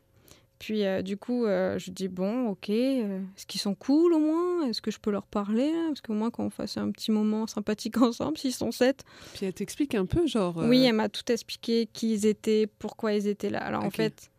[0.58, 4.18] Puis euh, du coup, euh, je dis, bon, ok, euh, est-ce qu'ils sont cool au
[4.18, 4.66] moins?
[4.68, 7.96] Est-ce que je peux leur parler Parce qu'au moins qu'on fasse un petit moment sympathique
[8.00, 9.04] ensemble, s'ils sont sept.
[9.34, 10.56] Puis elle t'explique un peu, genre.
[10.56, 13.58] Oui, elle m'a tout expliqué, qui ils étaient, pourquoi ils étaient là.
[13.58, 14.30] Alors en fait,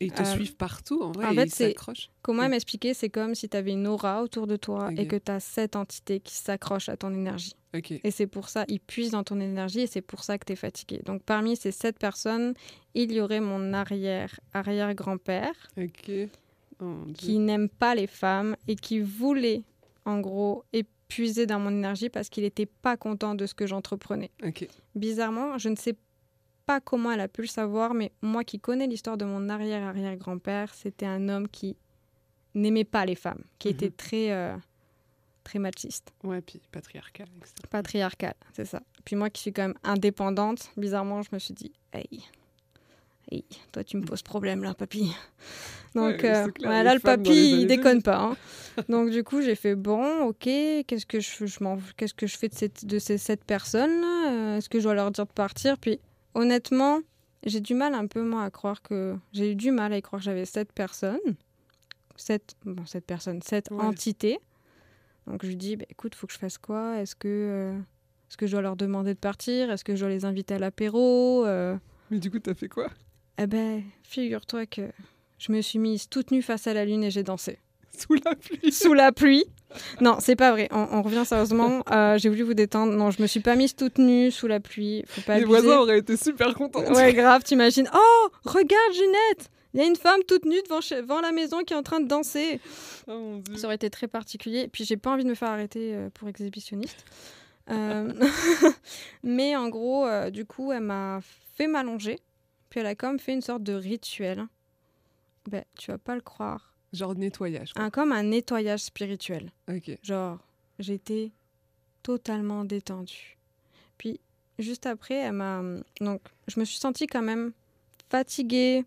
[0.00, 1.26] Et ils te suivent partout, en vrai.
[1.26, 2.10] en fait, c'est- s'accrochent.
[2.22, 2.48] Comment Oui.
[2.50, 5.40] m'expliquer C'est comme si tu avais une aura autour de toi et que tu as
[5.40, 7.54] cette entité qui s'accroche à ton énergie.
[8.04, 10.52] Et c'est pour ça, ils puisent dans ton énergie et c'est pour ça que tu
[10.52, 11.00] es fatigué.
[11.04, 12.54] Donc parmi ces sept personnes,
[12.94, 15.54] il y aurait mon arrière, arrière-grand-père.
[15.78, 16.10] Ok.
[16.80, 19.62] Oh qui n'aime pas les femmes et qui voulait,
[20.04, 24.30] en gros, épuiser dans mon énergie parce qu'il n'était pas content de ce que j'entreprenais.
[24.94, 25.94] Bizarrement, je ne sais
[26.66, 30.74] pas comment elle a pu le savoir, mais moi qui connais l'histoire de mon arrière-arrière-grand-père,
[30.74, 31.76] c'était un homme qui
[32.54, 33.74] n'aimait pas les femmes, qui Mhm.
[33.74, 34.56] était très, euh,
[35.42, 37.54] très machiste, Ouais, puis patriarcal, etc.
[37.70, 38.80] patriarcal, c'est ça.
[39.04, 42.24] Puis moi qui suis quand même indépendante, bizarrement, je me suis dit, hey,
[43.30, 45.12] hey, toi tu me poses problème là, papy.
[45.94, 47.30] Donc Ouais, euh, clair, ouais, là, le papy,
[47.60, 48.18] il déconne pas.
[48.18, 48.36] hein.
[48.88, 52.48] Donc du coup, j'ai fait, bon, ok, qu'est-ce que je, je qu'est-ce que je fais
[52.48, 55.76] de, cette, de ces sept personnes Euh, Est-ce que je dois leur dire de partir?
[55.76, 56.00] Puis
[56.34, 57.00] honnêtement,
[57.44, 60.02] j'ai du mal un peu moi à croire que j'ai eu du mal à y
[60.02, 61.18] croire que j'avais sept personnes,
[62.16, 63.84] sept, bon, sept personnes, sept Ouais.
[63.84, 64.38] entités.
[65.26, 66.98] Donc je lui dis, bah, écoute, faut que je fasse quoi?
[66.98, 67.72] Est-ce que, euh,
[68.28, 69.70] est-ce que je dois leur demander de partir?
[69.70, 71.44] Est-ce que je dois les inviter à l'apéro?
[71.46, 71.76] Euh,
[72.10, 72.88] Mais du coup, t'as fait quoi?
[73.38, 74.82] Eh ben, figure-toi que
[75.38, 77.58] je me suis mise toute nue face à la lune et j'ai dansé
[77.98, 78.72] Sous la pluie.
[78.72, 79.44] sous la pluie.
[80.00, 80.68] Non, c'est pas vrai.
[80.70, 81.82] On, on revient sérieusement.
[81.90, 82.92] Euh, j'ai voulu vous détendre.
[82.92, 85.02] Non, je me suis pas mise toute nue sous la pluie.
[85.06, 85.60] Faut pas Les abuser.
[85.60, 86.84] voisins auraient été super contents.
[86.94, 87.88] Ouais, grave, t'imagines.
[87.94, 91.62] Oh, regarde, Ginette Il y a une femme toute nue devant, chez- devant la maison
[91.64, 92.60] qui est en train de danser.
[93.06, 93.56] Oh mon dieu.
[93.56, 94.68] Ça aurait été très particulier.
[94.68, 97.04] Puis j'ai pas envie de me faire arrêter euh, pour exhibitionniste.
[97.70, 98.12] Euh,
[99.22, 101.20] Mais en gros, euh, du coup, elle m'a
[101.54, 102.18] fait m'allonger.
[102.70, 104.46] Puis elle a comme fait une sorte de rituel.
[105.48, 106.74] Ben, tu vas pas le croire.
[106.92, 107.72] Genre nettoyage.
[107.72, 107.82] quoi.
[107.84, 109.50] Un, comme un nettoyage spirituel.
[109.70, 109.98] Ok.
[110.02, 110.38] Genre,
[110.78, 111.32] j'étais
[112.02, 113.38] totalement détendue.
[113.96, 114.20] Puis,
[114.58, 115.62] juste après, elle m'a.
[116.00, 117.52] Donc, je me suis sentie quand même
[118.10, 118.84] fatiguée,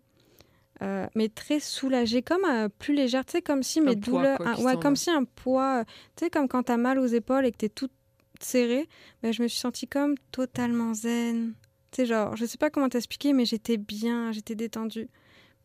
[0.82, 3.24] euh, mais très soulagée, comme euh, plus légère.
[3.24, 4.36] Tu sais, comme si mes douleurs.
[4.38, 5.80] quoi, un- qui ouais, comme si un poids.
[5.80, 5.84] euh,
[6.16, 7.92] Tu sais, comme quand t'as mal aux épaules et que t'es toute
[8.40, 8.88] serrée.
[9.22, 11.54] Ben, je me suis sentie comme totalement zen.
[11.90, 15.08] Tu sais, genre, je sais pas comment t'expliquer, mais j'étais bien, j'étais détendue.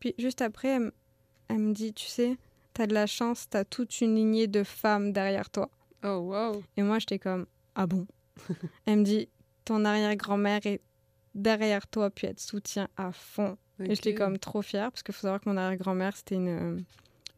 [0.00, 0.92] Puis, juste après, elle,
[1.48, 2.36] elle me dit, tu sais,
[2.72, 5.68] t'as de la chance, t'as toute une lignée de femmes derrière toi.
[6.04, 6.62] Oh wow.
[6.78, 7.44] Et moi, j'étais comme,
[7.74, 8.06] ah bon?
[8.86, 9.28] Elle me dit,
[9.66, 10.80] ton arrière-grand-mère est
[11.34, 13.56] derrière toi, puis elle te soutient à fond.
[13.80, 16.76] Et j'étais comme trop fière, parce qu'il faut savoir que mon arrière-grand-mère, c'était une, euh,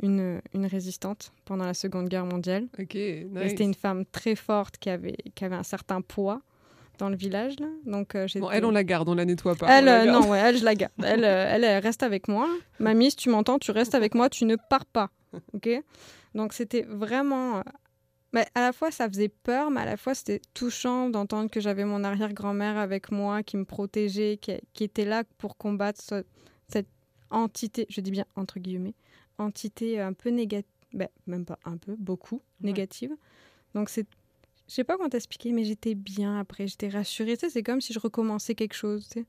[0.03, 2.67] une, une résistante pendant la Seconde Guerre mondiale.
[2.79, 3.51] Ok, Et nice.
[3.51, 6.43] c'était une femme très forte qui avait, qui avait un certain poids
[6.99, 7.55] dans le village.
[7.61, 7.67] Là.
[7.87, 9.67] Donc, euh, Bon, elle, on la garde, on la nettoie pas.
[9.79, 10.93] elle, euh, non, ouais, elle, je la garde.
[11.03, 12.49] Elle, euh, elle, elle reste avec moi.
[12.79, 15.11] Mamie, si tu m'entends, tu restes avec moi, tu ne pars pas.
[15.55, 15.69] Ok
[16.35, 17.63] Donc, c'était vraiment.
[18.35, 21.61] Mais à la fois, ça faisait peur, mais à la fois, c'était touchant d'entendre que
[21.61, 26.25] j'avais mon arrière-grand-mère avec moi, qui me protégeait, qui, qui était là pour combattre ce-
[26.69, 26.89] cette
[27.31, 28.95] entité, je dis bien entre guillemets,
[29.39, 30.69] entité un peu négative,
[31.27, 32.67] même pas un peu, beaucoup Ouais.
[32.69, 33.13] négative.
[33.75, 34.07] Donc, c'est.
[34.69, 37.37] Je sais pas comment t'expliquer, mais j'étais bien après, j'étais rassurée.
[37.37, 39.27] Tu sais, c'est comme si je recommençais quelque chose, tu sais.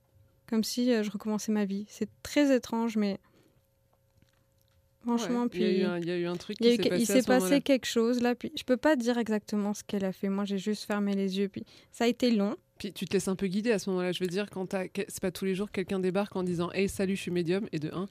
[0.48, 1.86] Comme si euh, je recommençais ma vie.
[1.90, 3.20] C'est très étrange, mais.
[5.06, 5.62] Franchement, Ouais, puis.
[5.62, 7.04] Il y, a eu un- il y a eu un truc il y a qui
[7.04, 7.62] eu s'est passé.
[7.62, 10.30] quelque chose là, puis je peux pas dire exactement ce qu'elle a fait.
[10.30, 12.56] Moi, j'ai juste fermé les yeux, puis ça a été long.
[12.78, 14.12] Puis tu te laisses un peu guider à ce moment-là.
[14.12, 14.76] Je veux dire, quand
[15.08, 17.68] c'est pas tous les jours que quelqu'un débarque en disant Hey, salut, je suis médium,
[17.72, 18.08] et de un.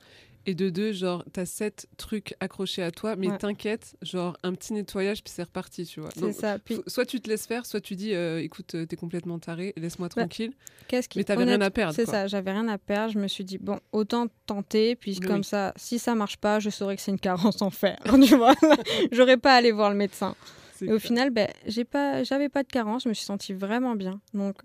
[0.46, 3.38] Et de deux, genre, t'as sept trucs accrochés à toi, mais Ouais.
[3.38, 6.10] t'inquiète, genre, un petit nettoyage, puis c'est reparti, tu vois.
[6.14, 6.58] C'est Donc, ça.
[6.58, 9.72] Puis soit tu te laisses faire, soit tu dis euh, Écoute, euh, t'es complètement taré,
[9.76, 10.52] laisse-moi Bah, tranquille.
[10.88, 11.18] qu'est-ce qui.
[11.18, 11.94] mais t'avais rien à perdre.
[11.94, 13.12] C'est ça, j'avais rien à perdre.
[13.14, 14.96] Je me suis dit, bon, autant tenter.
[14.96, 17.70] Puis Oui, comme ça, si ça marche pas, je saurais que c'est une carence en
[17.70, 17.96] fer.
[18.22, 18.54] tu vois
[19.12, 20.34] J'aurais pas à aller voir le médecin.
[20.82, 23.04] Et au final, ben, j'ai pas, j'avais pas de carence.
[23.04, 24.20] Je me suis sentie vraiment bien.
[24.34, 24.56] Donc,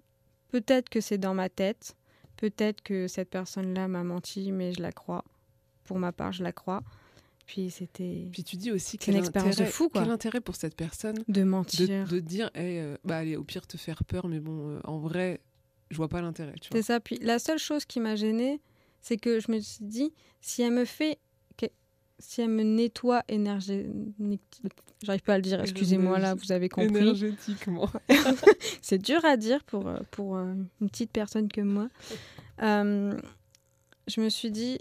[0.52, 1.96] peut-être que c'est dans ma tête.
[2.36, 5.24] Peut-être que cette personne-là m'a menti, mais je la crois.
[5.90, 6.84] Pour ma part, je la crois.
[7.48, 10.04] Puis c'était Puis tu dis aussi C'est une quel expérience de intérêt- fou, quoi.
[10.04, 12.08] Quel intérêt pour cette personne de de, mentir.
[12.08, 15.00] de dire Hey, euh, bah allez, au pire te faire peur, mais bon, euh, en
[15.00, 15.42] vrai,
[15.90, 16.54] je vois pas l'intérêt.
[16.72, 17.00] C'est ça.
[17.00, 18.62] Puis la seule chose qui m'a gênée,
[19.02, 21.18] c'est que je me suis dit, si elle me fait,
[21.58, 21.66] que-
[22.20, 23.90] si elle me nettoie énergétique,
[25.02, 27.00] j'arrive pas à le dire, excusez-moi là, vous avez compris.
[27.00, 27.90] Énergétiquement.
[28.84, 31.88] C'est dur à dire pour, euh, pour une petite personne comme moi.
[32.62, 33.18] Euh,
[34.08, 34.78] je me suis dit,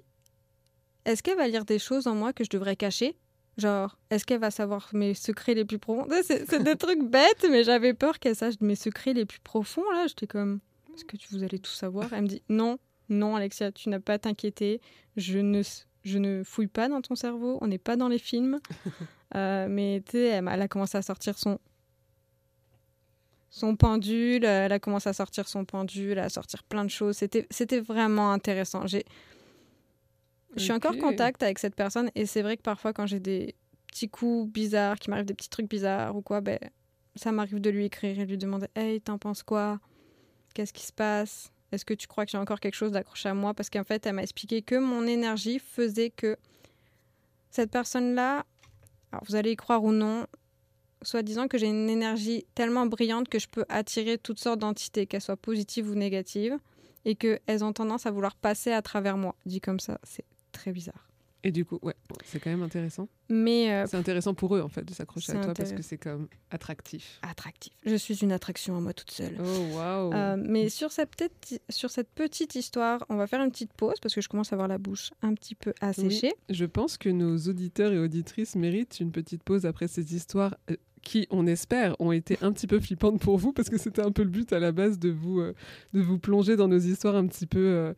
[1.11, 3.17] est-ce qu'elle va lire des choses en moi que je devrais cacher?
[3.57, 6.07] Genre, est-ce qu'elle va savoir mes secrets les plus profonds?
[6.23, 9.83] C'est des trucs bêtes, mais j'avais peur qu'elle sache mes secrets les plus profonds.
[9.93, 10.61] Là, j'étais comme,
[10.95, 12.13] est-ce que tu- vous allez tout savoir?
[12.13, 12.79] Elle me dit, non,
[13.09, 14.81] non, Alexia, tu n'as pas à t'inquiéter.
[15.17, 15.63] Je ne,
[16.05, 17.59] je ne fouille pas dans ton cerveau.
[17.61, 18.59] On n'est pas dans les films.
[19.35, 21.59] Euh, mais tu sais, elle, elle a commencé à sortir son
[23.51, 27.17] son pendule, elle a commencé à sortir son pendule, à sortir plein de choses.
[27.19, 28.87] C'était, c'était vraiment intéressant.
[28.87, 29.05] J'ai...
[30.57, 33.21] Je suis encore en contact avec cette personne et c'est vrai que parfois quand j'ai
[33.21, 33.55] des
[33.87, 36.59] petits coups bizarres, qui m'arrivent des petits trucs bizarres ou quoi, ben,
[37.17, 39.81] ça m'arrive de lui écrire et de lui demander Hey, t'en penses quoi?
[40.55, 41.53] Qu'est-ce qui se passe?
[41.71, 43.53] Est-ce que tu crois que j'ai encore quelque chose d'accroché à moi?
[43.53, 46.37] Parce qu'en fait, elle m'a expliqué que mon énergie faisait que
[47.51, 48.45] cette personne-là,
[49.13, 50.27] alors vous allez y croire ou non,
[51.03, 55.07] soit disant que j'ai une énergie tellement brillante que je peux attirer toutes sortes d'entités,
[55.07, 56.57] qu'elles soient positives ou négatives,
[57.05, 59.35] et qu'elles ont tendance à vouloir passer à travers moi.
[59.47, 60.25] Dit comme ça, c'est
[60.59, 61.09] très bizarre.
[61.45, 61.95] Et du coup, ouais,
[62.25, 63.09] c'est quand même intéressant.
[63.29, 65.97] Mais euh, C'est intéressant pour eux, en fait, de s'accrocher à toi parce que c'est
[65.97, 67.21] comme attractif.
[67.23, 67.73] attractif.
[67.87, 69.37] Je suis une attraction à moi toute seule.
[69.39, 70.13] Oh, waouh!
[70.13, 74.01] Euh, mais sur cette, petite, sur cette petite histoire, on va faire une petite pause
[74.03, 76.33] parce que je commence à avoir la bouche un petit peu asséchée.
[76.49, 80.77] Je pense que nos auditeurs et auditrices méritent une petite pause après ces histoires euh,
[81.03, 84.11] qui, on espère, ont été un petit peu flippantes pour vous parce que c'était un
[84.11, 85.55] peu le but à la base de vous, euh,
[85.93, 87.95] de vous plonger dans nos histoires un petit peu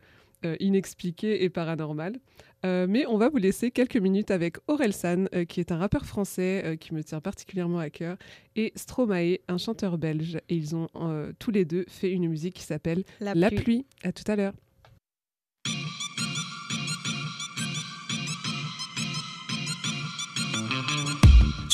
[0.59, 2.19] inexpliquées et paranormales.
[2.65, 6.05] Euh, mais on va vous laisser quelques minutes avec Orelsan, euh, qui est un rappeur
[6.05, 8.17] français euh, qui me tient particulièrement à cœur,
[8.55, 10.37] et Stromae, un chanteur belge.
[10.49, 10.89] Et ils ont
[11.39, 13.59] tous les deux fait une musique qui s'appelle La, La pluie.
[13.61, 13.85] pluie.
[14.03, 14.53] À tout à l'heure.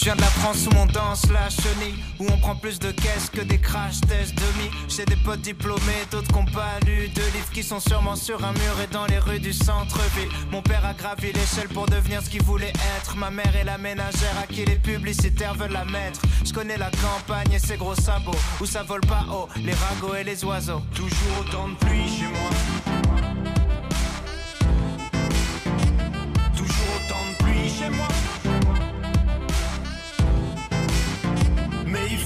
[0.07, 3.29] Viens de la France où on danse la chenille, où on prend plus de caisses
[3.29, 4.69] que des crash tests demi.
[4.87, 8.53] J'ai des potes diplômés, d'autres qui n'ont pas de livres qui sont sûrement sur un
[8.53, 10.29] mur et dans les rues du centre-ville.
[10.49, 13.17] Mon père a gravi l'échelle pour devenir ce qu'il voulait être.
[13.17, 16.21] Ma mère est la ménagère à qui les publicitaires veulent la mettre.
[16.45, 18.31] Je connais la campagne et ses gros sabots,
[18.61, 20.81] où ça vole pas haut, les ragots et les oiseaux.
[20.95, 23.06] Toujours autant de pluie chez moi.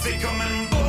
[0.04, 0.81] Mais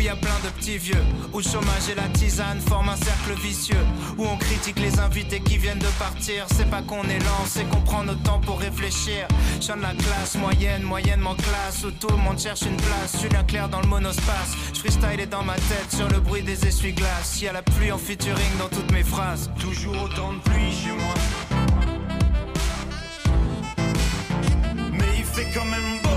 [0.00, 2.88] où il y a plein de petits vieux, où le chômage et la tisane forment
[2.88, 3.84] un cercle vicieux,
[4.16, 6.46] où on critique les invités qui viennent de partir.
[6.56, 9.28] C'est pas qu'on est lent, c'est qu'on prend notre temps pour réfléchir.
[9.60, 13.20] Je de la classe moyenne, moyennement classe, où tout le monde cherche une place.
[13.20, 16.66] Julien Clerc dans le monospace, je freestyle est dans ma tête sur le bruit des
[16.66, 17.42] essuie-glaces.
[17.42, 19.50] Y a la pluie en featuring dans toutes mes phrases.
[19.58, 21.14] Toujours autant de pluie chez moi.
[24.92, 26.09] Mais il fait quand même beau,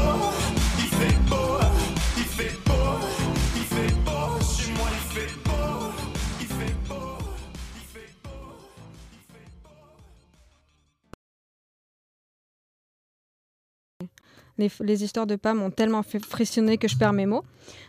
[14.58, 17.44] Les, les histoires de Pam m'ont tellement fait frissonner que je perds mes mots.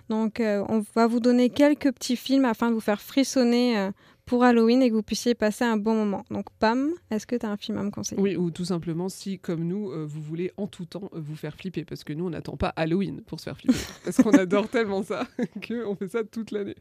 [0.08, 3.90] Donc, euh, on va vous donner quelques petits films afin de vous faire frissonner euh,
[4.26, 6.24] pour Halloween et que vous puissiez passer un bon moment.
[6.30, 8.20] Donc, Pam, est-ce que tu as un film à me conseiller?
[8.20, 11.54] Oui, ou tout simplement si, comme nous, euh, vous voulez en tout temps vous faire
[11.54, 14.68] flipper, parce que nous, on n'attend pas Halloween pour se faire flipper, parce qu'on adore
[14.68, 15.26] tellement ça
[15.68, 16.76] qu'on fait ça toute l'année.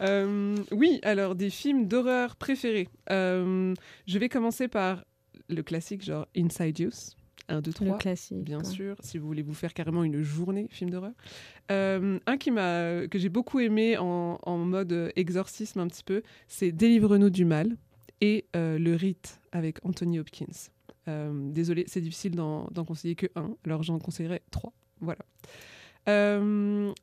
[0.00, 2.88] Euh, oui, alors des films d'horreur préférés.
[3.10, 3.74] Euh,
[4.06, 5.04] je vais commencer par
[5.48, 7.16] le classique genre Inside Use,
[7.48, 7.86] 1, 2, 3.
[7.86, 8.44] Le classique.
[8.44, 11.12] Bien sûr, si vous voulez vous faire carrément une journée film d'horreur.
[11.70, 16.04] Euh, un qui m'a, que j'ai beaucoup aimé en, en mode euh, exorcisme un petit
[16.04, 17.76] peu, c'est Délivre-nous du mal
[18.20, 20.46] et euh, Le Rite avec Anthony Hopkins.
[21.08, 24.72] Euh, désolé, c'est difficile d'en conseiller que un, alors j'en conseillerais trois.
[25.00, 25.20] Voilà.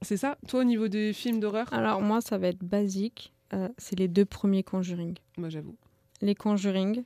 [0.02, 1.72] C'est ça Toi, au niveau des films d'horreur?
[1.72, 3.34] Alors, moi, ça va être basique.
[3.78, 5.14] C'est les deux premiers Conjuring.
[5.38, 5.76] Moi, j'avoue.
[6.22, 7.04] Les Conjuring.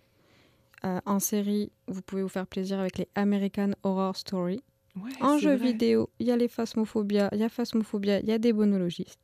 [0.85, 4.61] Euh, en série, vous pouvez vous faire plaisir avec les American Horror Story.
[4.95, 8.27] Ouais, En jeu vrai, vidéo, il y a les Phasmophobia, il y a Phasmophobia, il
[8.27, 9.19] y a des bonologistes.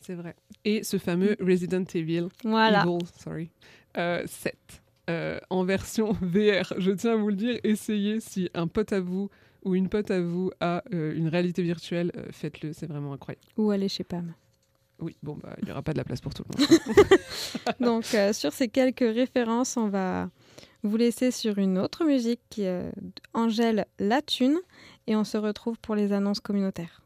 [0.00, 0.34] C'est vrai.
[0.64, 2.82] Et ce fameux Resident Evil Voilà.
[2.84, 3.50] Evil, sorry.
[3.98, 4.56] Euh, 7.
[5.08, 6.72] Euh, en version VR.
[6.78, 9.30] Je tiens à vous le dire, essayez si un pote à vous
[9.64, 13.44] ou une pote à vous a euh, une réalité virtuelle, faites-le, c'est vraiment incroyable.
[13.56, 14.32] Ou aller chez Pam.
[15.00, 17.80] Oui, bon, bah, il n'y aura pas de la place pour tout le monde.
[17.80, 20.30] Donc, euh, sur ces quelques références, on va
[20.82, 22.92] vous laisser sur une autre musique qui est
[23.34, 24.58] Angèle Latune
[25.06, 27.02] et on se retrouve pour les annonces communautaires.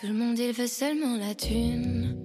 [0.00, 2.16] Tout le monde il veut seulement la thune.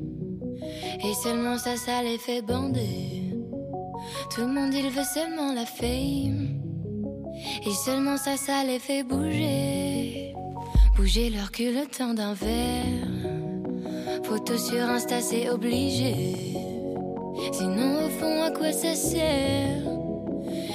[1.04, 3.34] Et seulement ça, ça les fait bander.
[4.34, 6.65] Tout le monde il veut seulement la fame.
[7.66, 10.34] Et seulement ça, ça les fait bouger.
[10.96, 13.26] Bouger leur cul le temps d'un verre.
[14.24, 16.36] Photo sur Insta, c'est obligé.
[17.52, 19.84] Sinon, au fond, à quoi ça sert?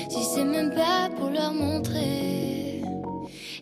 [0.08, 2.82] Si c'est même pas pour leur montrer.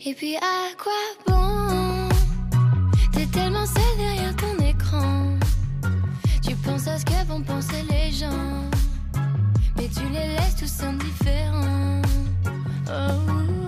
[0.04, 0.92] Et puis, à quoi
[1.26, 2.08] bon?
[3.12, 5.36] T'es tellement seul derrière ton écran.
[6.42, 8.62] Tu penses à ce que vont penser les gens.
[9.76, 11.97] Mais tu les laisses tous indifférents.
[12.90, 13.67] Oh,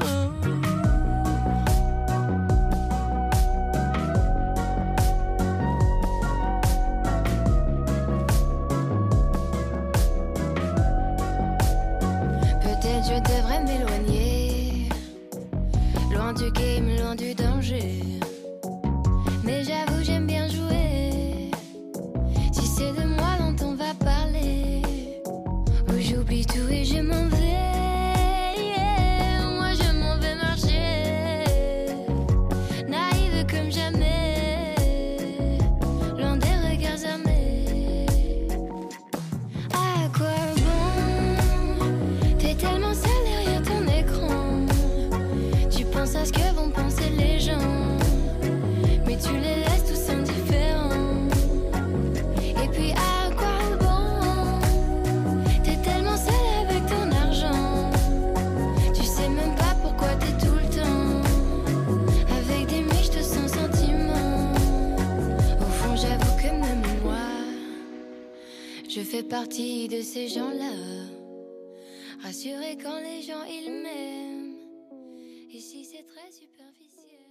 [76.03, 77.31] très superficiel.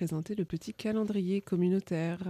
[0.00, 2.20] présenter le petit calendrier communautaire.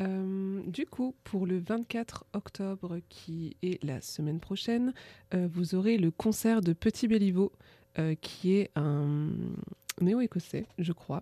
[0.00, 4.94] Euh, du coup, pour le 24 octobre, qui est la semaine prochaine,
[5.34, 7.52] euh, vous aurez le concert de Petit Béliveau,
[7.98, 9.28] euh, qui est un
[10.00, 11.20] néo-écossais, je crois,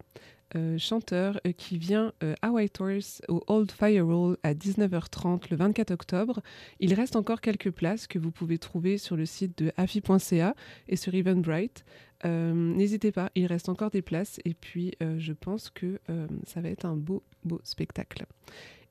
[0.54, 5.92] euh, chanteur euh, qui vient euh, à Whitehorse au Old Firewall à 19h30 le 24
[5.92, 6.42] octobre.
[6.78, 10.54] Il reste encore quelques places que vous pouvez trouver sur le site de afi.ca
[10.88, 11.84] et sur Eventbrite.
[12.24, 15.98] N'hésitez pas, il reste encore des places et puis je pense que
[16.46, 17.24] ça va être un beau,
[17.64, 18.26] spectacle.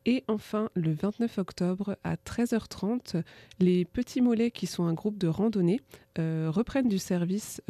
[0.05, 3.23] Et enfin, le 29 octobre à 13h30,
[3.59, 5.79] les Petits Mollets, qui sont un groupe de randonnée,
[6.17, 7.61] reprennent du service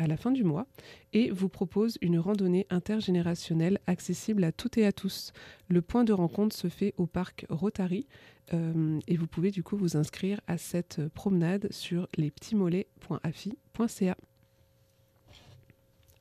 [0.00, 0.66] à la fin du mois
[1.12, 5.34] et vous proposent une randonnée intergénérationnelle accessible à toutes et à tous.
[5.68, 8.06] Le point de rencontre se fait au parc Rotary
[8.54, 14.16] euh, et vous pouvez du coup vous inscrire à cette promenade sur lespetitsmollets.afi.ca.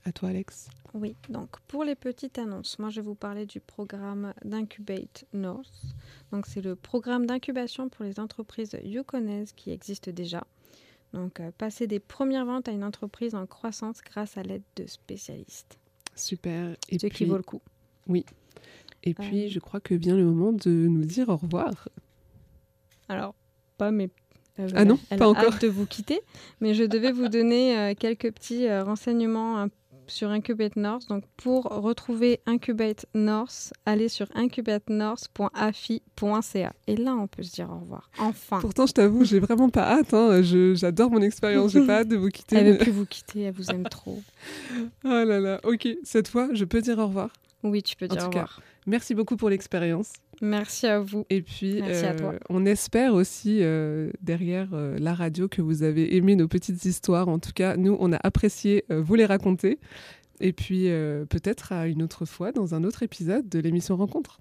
[0.05, 0.69] À toi Alex.
[0.93, 5.95] Oui, donc pour les petites annonces, moi je vais vous parler du programme d'Incubate North.
[6.31, 10.45] Donc c'est le programme d'incubation pour les entreprises yukonaises qui existe déjà.
[11.13, 14.85] Donc euh, passer des premières ventes à une entreprise en croissance grâce à l'aide de
[14.87, 15.77] spécialistes.
[16.15, 16.75] Super.
[16.89, 17.61] Et ce puis, qui vaut le coup.
[19.03, 19.49] et puis Euh.
[19.49, 21.87] je crois que vient le moment de nous dire au revoir.
[23.07, 23.33] Alors,
[23.77, 24.09] pas mes...
[24.59, 25.53] euh, Ah non, elle pas a encore.
[25.53, 26.19] hâte de vous quitter,
[26.61, 29.69] mais je devais vous donner euh, quelques petits euh, renseignements hein,
[30.09, 31.07] sur Incubate North.
[31.09, 36.73] Donc, pour retrouver Incubate North, allez sur incubatenorth.afi.ca.
[36.87, 38.09] Et là, on peut se dire au revoir.
[38.19, 40.13] Enfin, Pourtant, je t'avoue, j'ai vraiment pas hâte.
[40.13, 40.41] hein.
[40.41, 41.71] Je- J'adore mon expérience.
[41.71, 42.57] J'ai pas hâte de vous quitter.
[42.57, 44.21] elle mais- veut plus vous quitter, elle vous aime trop.
[45.03, 45.59] Oh là là.
[45.63, 47.29] Ok, cette fois, je peux dire au revoir.
[47.63, 48.61] Oui, tu peux En dire tout au cas, revoir.
[48.87, 50.13] Merci beaucoup pour l'expérience.
[50.41, 51.25] Merci à vous.
[51.29, 52.33] Et puis, Merci à toi.
[52.49, 57.27] on espère aussi euh, derrière euh, la radio que vous avez aimé nos petites histoires.
[57.27, 59.79] En tout cas, nous, on a apprécié euh, vous les raconter.
[60.39, 64.39] Et puis, euh, peut-être à une autre fois dans un autre épisode de l'émission Rencontre.